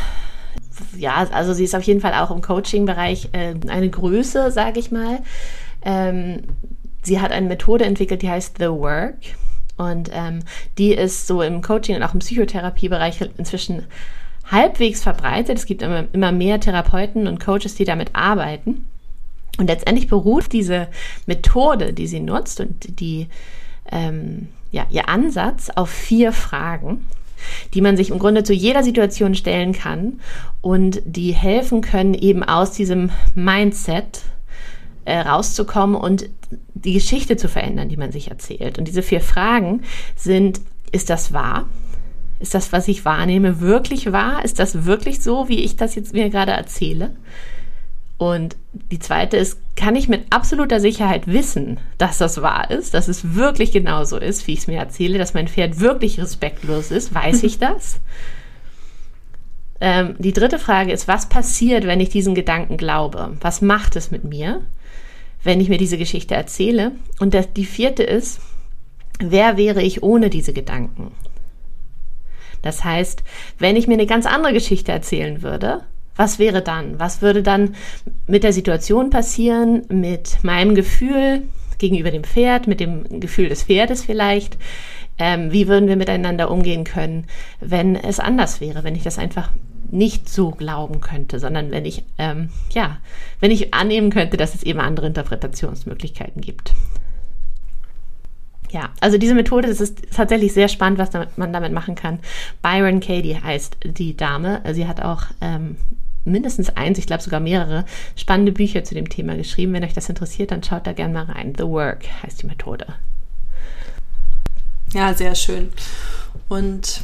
ja, 0.97 1.27
also 1.31 1.53
sie 1.53 1.63
ist 1.63 1.75
auf 1.75 1.83
jeden 1.83 2.01
Fall 2.01 2.13
auch 2.13 2.31
im 2.31 2.41
Coaching-Bereich 2.41 3.29
äh, 3.33 3.55
eine 3.67 3.89
Größe, 3.89 4.51
sage 4.51 4.79
ich 4.79 4.91
mal. 4.91 5.19
Ähm, 5.83 6.43
sie 7.03 7.21
hat 7.21 7.31
eine 7.31 7.47
Methode 7.47 7.85
entwickelt, 7.85 8.21
die 8.21 8.29
heißt 8.29 8.57
The 8.57 8.69
Work. 8.69 9.15
Und 9.77 10.09
ähm, 10.11 10.39
die 10.77 10.93
ist 10.93 11.27
so 11.27 11.43
im 11.43 11.61
Coaching 11.61 11.95
und 11.95 12.03
auch 12.03 12.13
im 12.13 12.19
Psychotherapiebereich 12.19 13.21
inzwischen 13.37 13.83
halbwegs 14.49 15.03
verbreitet. 15.03 15.57
Es 15.57 15.65
gibt 15.65 15.81
immer, 15.81 16.05
immer 16.13 16.31
mehr 16.31 16.59
Therapeuten 16.59 17.27
und 17.27 17.39
Coaches, 17.39 17.75
die 17.75 17.85
damit 17.85 18.15
arbeiten. 18.15 18.87
Und 19.57 19.67
letztendlich 19.67 20.07
beruht 20.07 20.51
diese 20.53 20.87
Methode, 21.25 21.93
die 21.93 22.07
sie 22.07 22.19
nutzt 22.19 22.59
und 22.59 22.99
die, 22.99 23.27
ähm, 23.91 24.49
ja, 24.71 24.85
ihr 24.89 25.09
Ansatz 25.09 25.69
auf 25.69 25.89
vier 25.89 26.31
Fragen, 26.31 27.05
die 27.73 27.81
man 27.81 27.97
sich 27.97 28.09
im 28.09 28.19
Grunde 28.19 28.43
zu 28.43 28.53
jeder 28.53 28.83
Situation 28.83 29.35
stellen 29.35 29.73
kann 29.73 30.19
und 30.61 31.01
die 31.05 31.33
helfen 31.33 31.81
können, 31.81 32.13
eben 32.13 32.43
aus 32.43 32.71
diesem 32.71 33.11
Mindset 33.35 34.21
äh, 35.05 35.19
rauszukommen 35.19 35.95
und 35.95 36.29
die 36.73 36.93
Geschichte 36.93 37.37
zu 37.37 37.47
verändern, 37.47 37.89
die 37.89 37.97
man 37.97 38.11
sich 38.11 38.29
erzählt. 38.29 38.77
Und 38.77 38.87
diese 38.87 39.01
vier 39.01 39.21
Fragen 39.21 39.81
sind, 40.15 40.61
ist 40.91 41.09
das 41.09 41.33
wahr? 41.33 41.67
Ist 42.39 42.53
das, 42.53 42.71
was 42.71 42.87
ich 42.87 43.03
wahrnehme, 43.05 43.61
wirklich 43.61 44.11
wahr? 44.11 44.45
Ist 44.45 44.59
das 44.59 44.85
wirklich 44.85 45.21
so, 45.23 45.49
wie 45.49 45.63
ich 45.63 45.75
das 45.75 45.95
jetzt 45.95 46.13
mir 46.13 46.29
gerade 46.29 46.51
erzähle? 46.51 47.11
Und 48.17 48.55
die 48.73 48.99
zweite 48.99 49.37
ist, 49.37 49.59
kann 49.75 49.95
ich 49.95 50.07
mit 50.07 50.25
absoluter 50.31 50.79
Sicherheit 50.79 51.27
wissen, 51.27 51.79
dass 51.99 52.17
das 52.17 52.41
wahr 52.41 52.71
ist, 52.71 52.95
dass 52.95 53.07
es 53.07 53.35
wirklich 53.35 53.71
genauso 53.71 54.17
ist, 54.17 54.47
wie 54.47 54.53
ich 54.53 54.59
es 54.59 54.67
mir 54.67 54.79
erzähle, 54.79 55.19
dass 55.19 55.35
mein 55.35 55.47
Pferd 55.47 55.79
wirklich 55.79 56.19
respektlos 56.19 56.89
ist? 56.89 57.13
Weiß 57.13 57.43
ich 57.43 57.59
das? 57.59 57.99
ähm, 59.79 60.15
die 60.17 60.33
dritte 60.33 60.59
Frage 60.59 60.91
ist, 60.91 61.07
was 61.07 61.29
passiert, 61.29 61.85
wenn 61.85 61.99
ich 61.99 62.09
diesen 62.09 62.35
Gedanken 62.35 62.77
glaube? 62.77 63.37
Was 63.41 63.61
macht 63.61 63.95
es 63.95 64.11
mit 64.11 64.23
mir, 64.23 64.61
wenn 65.43 65.61
ich 65.61 65.69
mir 65.69 65.77
diese 65.77 65.97
Geschichte 65.97 66.35
erzähle? 66.35 66.93
Und 67.19 67.33
das, 67.33 67.53
die 67.53 67.65
vierte 67.65 68.03
ist, 68.03 68.41
wer 69.19 69.57
wäre 69.57 69.81
ich 69.81 70.03
ohne 70.03 70.29
diese 70.29 70.53
Gedanken? 70.53 71.11
Das 72.63 72.83
heißt, 72.83 73.23
wenn 73.59 73.75
ich 73.75 73.87
mir 73.87 73.93
eine 73.93 74.07
ganz 74.07 74.25
andere 74.25 74.53
Geschichte 74.53 74.91
erzählen 74.91 75.43
würde, 75.43 75.83
was 76.17 76.39
wäre 76.39 76.61
dann? 76.61 76.99
Was 76.99 77.21
würde 77.21 77.43
dann 77.43 77.75
mit 78.27 78.43
der 78.43 78.53
Situation 78.53 79.09
passieren, 79.09 79.83
mit 79.89 80.43
meinem 80.43 80.75
Gefühl 80.75 81.43
gegenüber 81.77 82.11
dem 82.11 82.23
Pferd, 82.23 82.67
mit 82.67 82.79
dem 82.79 83.19
Gefühl 83.19 83.49
des 83.49 83.63
Pferdes 83.63 84.03
vielleicht? 84.03 84.57
Ähm, 85.19 85.51
wie 85.51 85.67
würden 85.67 85.87
wir 85.87 85.95
miteinander 85.95 86.51
umgehen 86.51 86.83
können, 86.83 87.25
wenn 87.59 87.95
es 87.95 88.19
anders 88.19 88.61
wäre, 88.61 88.83
wenn 88.83 88.95
ich 88.95 89.03
das 89.03 89.17
einfach 89.17 89.49
nicht 89.89 90.29
so 90.29 90.51
glauben 90.51 91.01
könnte, 91.01 91.39
sondern 91.39 91.71
wenn 91.71 91.85
ich, 91.85 92.03
ähm, 92.17 92.49
ja, 92.71 92.97
wenn 93.39 93.51
ich 93.51 93.73
annehmen 93.73 94.09
könnte, 94.09 94.37
dass 94.37 94.53
es 94.53 94.63
eben 94.63 94.79
andere 94.79 95.07
Interpretationsmöglichkeiten 95.07 96.41
gibt. 96.41 96.73
Ja, 98.69 98.89
also 98.99 99.17
diese 99.17 99.33
Methode, 99.33 99.69
das 99.69 99.79
ist 99.79 100.11
tatsächlich 100.13 100.53
sehr 100.53 100.67
spannend, 100.67 100.99
was 100.99 101.09
damit, 101.09 101.37
man 101.37 101.53
damit 101.53 101.71
machen 101.71 101.95
kann. 101.95 102.19
Byron 102.61 102.99
Katie 102.99 103.39
heißt 103.41 103.77
die 103.85 104.17
Dame. 104.17 104.61
Sie 104.73 104.87
hat 104.87 105.01
auch 105.01 105.23
ähm, 105.39 105.77
mindestens 106.27 106.69
eins, 106.69 106.97
ich 106.97 107.07
glaube 107.07 107.23
sogar 107.23 107.39
mehrere 107.39 107.85
spannende 108.15 108.51
Bücher 108.51 108.83
zu 108.83 108.93
dem 108.93 109.09
Thema 109.09 109.35
geschrieben. 109.35 109.73
Wenn 109.73 109.83
euch 109.83 109.93
das 109.93 110.09
interessiert, 110.09 110.51
dann 110.51 110.63
schaut 110.63 110.85
da 110.85 110.93
gerne 110.93 111.13
mal 111.13 111.25
rein. 111.25 111.53
The 111.57 111.63
Work 111.63 112.05
heißt 112.23 112.41
die 112.43 112.47
Methode. 112.47 112.85
Ja, 114.93 115.13
sehr 115.13 115.35
schön. 115.35 115.69
Und 116.47 117.01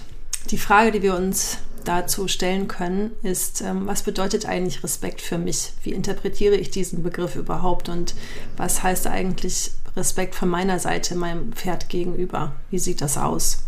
die 0.51 0.57
Frage, 0.57 0.91
die 0.91 1.01
wir 1.01 1.15
uns 1.15 1.57
dazu 1.83 2.27
stellen 2.27 2.67
können, 2.67 3.12
ist, 3.23 3.62
ähm, 3.62 3.88
was 3.88 4.03
bedeutet 4.03 4.45
eigentlich 4.45 4.83
Respekt 4.83 5.21
für 5.21 5.38
mich? 5.38 5.73
Wie 5.83 5.91
interpretiere 5.91 6.55
ich 6.55 6.69
diesen 6.69 7.03
Begriff 7.03 7.36
überhaupt? 7.36 7.89
Und 7.89 8.15
was 8.55 8.83
heißt 8.83 9.07
eigentlich 9.07 9.71
Respekt 9.95 10.36
von 10.36 10.49
meiner 10.49 10.79
Seite 10.79 11.15
meinem 11.15 11.51
Pferd 11.53 11.89
gegenüber? 11.89 12.53
Wie 12.69 12.79
sieht 12.79 13.01
das 13.01 13.17
aus? 13.17 13.63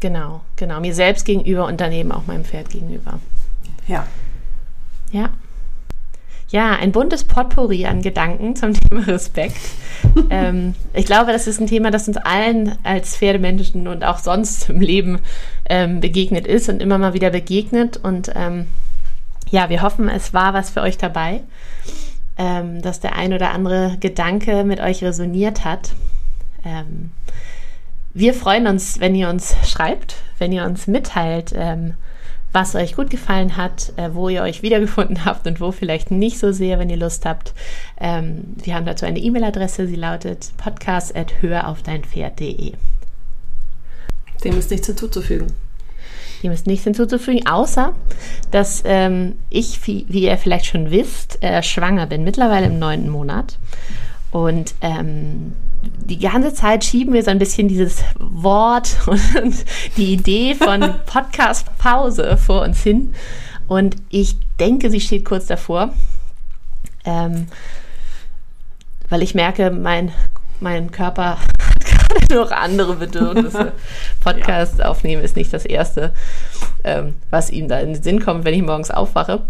Genau, 0.00 0.40
genau. 0.56 0.80
Mir 0.80 0.94
selbst 0.94 1.26
gegenüber 1.26 1.66
und 1.66 1.80
daneben 1.80 2.10
auch 2.10 2.26
meinem 2.26 2.44
Pferd 2.44 2.70
gegenüber. 2.70 3.20
Ja. 3.86 4.06
Ja. 5.10 5.30
Ja, 6.50 6.72
ein 6.72 6.90
buntes 6.90 7.22
Potpourri 7.22 7.86
an 7.86 8.02
Gedanken 8.02 8.56
zum 8.56 8.74
Thema 8.88 9.06
Respekt. 9.06 9.60
ähm, 10.30 10.74
ich 10.94 11.06
glaube, 11.06 11.32
das 11.32 11.46
ist 11.46 11.60
ein 11.60 11.68
Thema, 11.68 11.90
das 11.92 12.08
uns 12.08 12.16
allen 12.16 12.76
als 12.82 13.16
Pferdemenschen 13.16 13.86
und 13.86 14.04
auch 14.04 14.18
sonst 14.18 14.68
im 14.68 14.80
Leben 14.80 15.20
ähm, 15.68 16.00
begegnet 16.00 16.46
ist 16.46 16.68
und 16.68 16.82
immer 16.82 16.98
mal 16.98 17.14
wieder 17.14 17.30
begegnet. 17.30 17.98
Und 17.98 18.32
ähm, 18.34 18.66
ja, 19.50 19.68
wir 19.68 19.82
hoffen, 19.82 20.08
es 20.08 20.34
war 20.34 20.52
was 20.52 20.70
für 20.70 20.80
euch 20.80 20.98
dabei, 20.98 21.42
ähm, 22.36 22.82
dass 22.82 22.98
der 22.98 23.14
ein 23.14 23.32
oder 23.32 23.52
andere 23.52 23.96
Gedanke 24.00 24.64
mit 24.64 24.80
euch 24.80 25.04
resoniert 25.04 25.64
hat. 25.64 25.92
Ähm, 26.64 27.12
wir 28.12 28.34
freuen 28.34 28.66
uns, 28.66 28.98
wenn 28.98 29.14
ihr 29.14 29.28
uns 29.28 29.54
schreibt, 29.68 30.16
wenn 30.38 30.50
ihr 30.50 30.64
uns 30.64 30.88
mitteilt, 30.88 31.52
ähm, 31.54 31.94
was 32.52 32.74
euch 32.74 32.96
gut 32.96 33.10
gefallen 33.10 33.56
hat, 33.56 33.92
äh, 33.96 34.10
wo 34.12 34.28
ihr 34.28 34.42
euch 34.42 34.62
wiedergefunden 34.62 35.24
habt 35.26 35.46
und 35.46 35.60
wo 35.60 35.70
vielleicht 35.72 36.10
nicht 36.10 36.38
so 36.38 36.52
sehr, 36.52 36.78
wenn 36.78 36.90
ihr 36.90 36.96
Lust 36.96 37.26
habt. 37.26 37.54
Ähm, 37.98 38.56
wir 38.62 38.74
haben 38.74 38.86
dazu 38.86 39.06
eine 39.06 39.20
E-Mail-Adresse, 39.20 39.86
sie 39.86 39.96
lautet 39.96 40.52
podcast.höraufdeinpferd.de. 40.56 42.72
Dem 44.44 44.58
ist 44.58 44.70
nichts 44.70 44.86
hinzuzufügen. 44.86 45.48
Dem 46.42 46.52
ist 46.52 46.66
nichts 46.66 46.84
hinzuzufügen, 46.84 47.46
außer 47.46 47.94
dass 48.50 48.82
ähm, 48.86 49.34
ich, 49.50 49.86
wie, 49.86 50.06
wie, 50.08 50.24
ihr 50.24 50.38
vielleicht 50.38 50.64
schon 50.66 50.90
wisst, 50.90 51.42
äh, 51.42 51.62
schwanger 51.62 52.06
bin, 52.06 52.24
mittlerweile 52.24 52.66
im 52.66 52.78
neunten 52.78 53.10
Monat. 53.10 53.58
Und 54.30 54.74
ähm, 54.80 55.52
die 55.82 56.18
ganze 56.18 56.52
Zeit 56.52 56.84
schieben 56.84 57.14
wir 57.14 57.22
so 57.22 57.30
ein 57.30 57.38
bisschen 57.38 57.68
dieses 57.68 58.02
Wort 58.18 58.96
und 59.06 59.64
die 59.96 60.12
Idee 60.12 60.54
von 60.54 60.94
Podcast-Pause 61.06 62.36
vor 62.36 62.62
uns 62.62 62.82
hin. 62.82 63.14
Und 63.68 63.96
ich 64.10 64.36
denke, 64.58 64.90
sie 64.90 65.00
steht 65.00 65.24
kurz 65.24 65.46
davor, 65.46 65.90
ähm, 67.04 67.46
weil 69.08 69.22
ich 69.22 69.34
merke, 69.34 69.70
mein, 69.70 70.12
mein 70.58 70.90
Körper 70.90 71.38
hat 71.38 71.84
gerade 71.84 72.34
noch 72.34 72.50
andere 72.50 72.96
Bedürfnisse. 72.96 73.72
Podcast 74.20 74.80
ja. 74.80 74.86
aufnehmen 74.86 75.22
ist 75.22 75.36
nicht 75.36 75.52
das 75.52 75.64
Erste, 75.64 76.12
ähm, 76.82 77.14
was 77.30 77.50
ihm 77.50 77.68
da 77.68 77.78
in 77.78 77.94
den 77.94 78.02
Sinn 78.02 78.20
kommt, 78.20 78.44
wenn 78.44 78.54
ich 78.54 78.62
morgens 78.62 78.90
aufwache. 78.90 79.42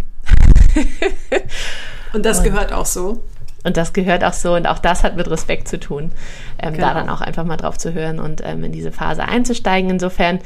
und 2.13 2.25
das 2.27 2.43
gehört 2.43 2.73
auch 2.73 2.87
so. 2.87 3.23
Und 3.65 3.77
das 3.77 3.93
gehört 3.93 4.25
auch 4.25 4.33
so 4.33 4.55
und 4.55 4.67
auch 4.67 4.79
das 4.79 5.05
hat 5.05 5.17
mit 5.17 5.31
Respekt 5.31 5.69
zu 5.69 5.79
tun, 5.79 6.13
ähm, 6.59 6.75
genau. 6.75 6.89
da 6.89 6.95
dann 6.95 7.11
auch 7.11 7.21
einfach 7.21 7.45
mal 7.45 7.59
drauf 7.59 7.77
zu 7.77 7.93
hören 7.93 8.19
und 8.19 8.43
ähm, 8.45 8.65
in 8.65 8.73
diese 8.73 8.91
Phase 8.91 9.23
einzusteigen. 9.23 9.91
Insofern 9.91 10.39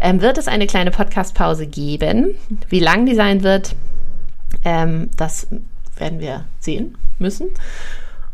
ähm, 0.00 0.22
wird 0.22 0.38
es 0.38 0.48
eine 0.48 0.66
kleine 0.66 0.90
Podcast-Pause 0.90 1.66
geben. 1.66 2.34
Wie 2.68 2.80
lang 2.80 3.04
die 3.04 3.14
sein 3.14 3.42
wird, 3.42 3.74
ähm, 4.64 5.10
das 5.16 5.48
werden 5.98 6.20
wir 6.20 6.46
sehen 6.60 6.96
müssen. 7.18 7.48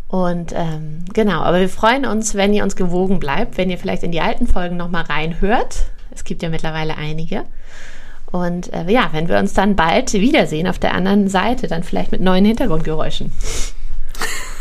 Und 0.07 0.53
ähm, 0.55 1.05
genau, 1.13 1.43
aber 1.43 1.61
wir 1.61 1.69
freuen 1.69 2.07
uns, 2.07 2.35
wenn 2.35 2.55
ihr 2.55 2.63
uns 2.63 2.77
gewogen 2.77 3.21
bleibt, 3.21 3.59
wenn 3.59 3.69
ihr 3.69 3.77
vielleicht 3.77 4.03
in 4.03 4.13
die 4.13 4.21
alten 4.21 4.47
Folgen 4.47 4.77
nochmal 4.77 5.03
reinhört. 5.03 5.85
Es 6.11 6.25
gibt 6.25 6.43
ja 6.43 6.49
mittlerweile 6.49 6.97
einige. 6.97 7.45
Und 8.31 8.73
äh, 8.73 8.91
ja, 8.91 9.09
wenn 9.13 9.29
wir 9.29 9.39
uns 9.39 9.53
dann 9.53 9.77
bald 9.77 10.13
wiedersehen 10.13 10.67
auf 10.67 10.79
der 10.79 10.95
anderen 10.95 11.29
Seite, 11.29 11.67
dann 11.67 11.83
vielleicht 11.83 12.13
mit 12.13 12.21
neuen 12.21 12.45
Hintergrundgeräuschen. 12.45 13.33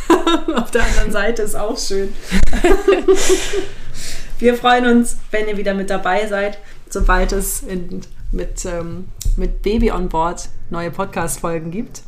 Auf 0.56 0.72
der 0.72 0.86
anderen 0.86 1.12
Seite 1.12 1.42
ist 1.42 1.56
auch 1.56 1.78
schön. 1.78 2.14
Wir 4.40 4.56
freuen 4.56 4.86
uns, 4.86 5.18
wenn 5.32 5.48
ihr 5.48 5.58
wieder 5.58 5.74
mit 5.74 5.90
dabei 5.90 6.28
seid, 6.28 6.60
sobald 6.90 7.32
es 7.32 7.64
in, 7.64 8.02
mit, 8.32 8.66
ähm, 8.66 9.10
mit 9.36 9.62
Baby 9.62 9.92
on 9.92 10.10
Board 10.10 10.50
neue 10.70 10.92
Podcast-Folgen 10.92 11.72
gibt. 11.72 12.04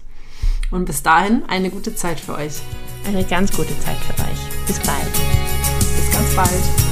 Und 0.71 0.85
bis 0.85 1.01
dahin 1.01 1.43
eine 1.47 1.71
gute 1.71 1.95
Zeit 1.95 2.19
für 2.19 2.35
euch. 2.35 2.61
Eine 3.07 3.23
ganz 3.23 3.51
gute 3.51 3.77
Zeit 3.79 3.97
für 3.97 4.21
euch. 4.21 4.67
Bis 4.67 4.79
bald. 4.79 5.13
Bis 5.79 6.11
ganz 6.11 6.35
bald. 6.35 6.88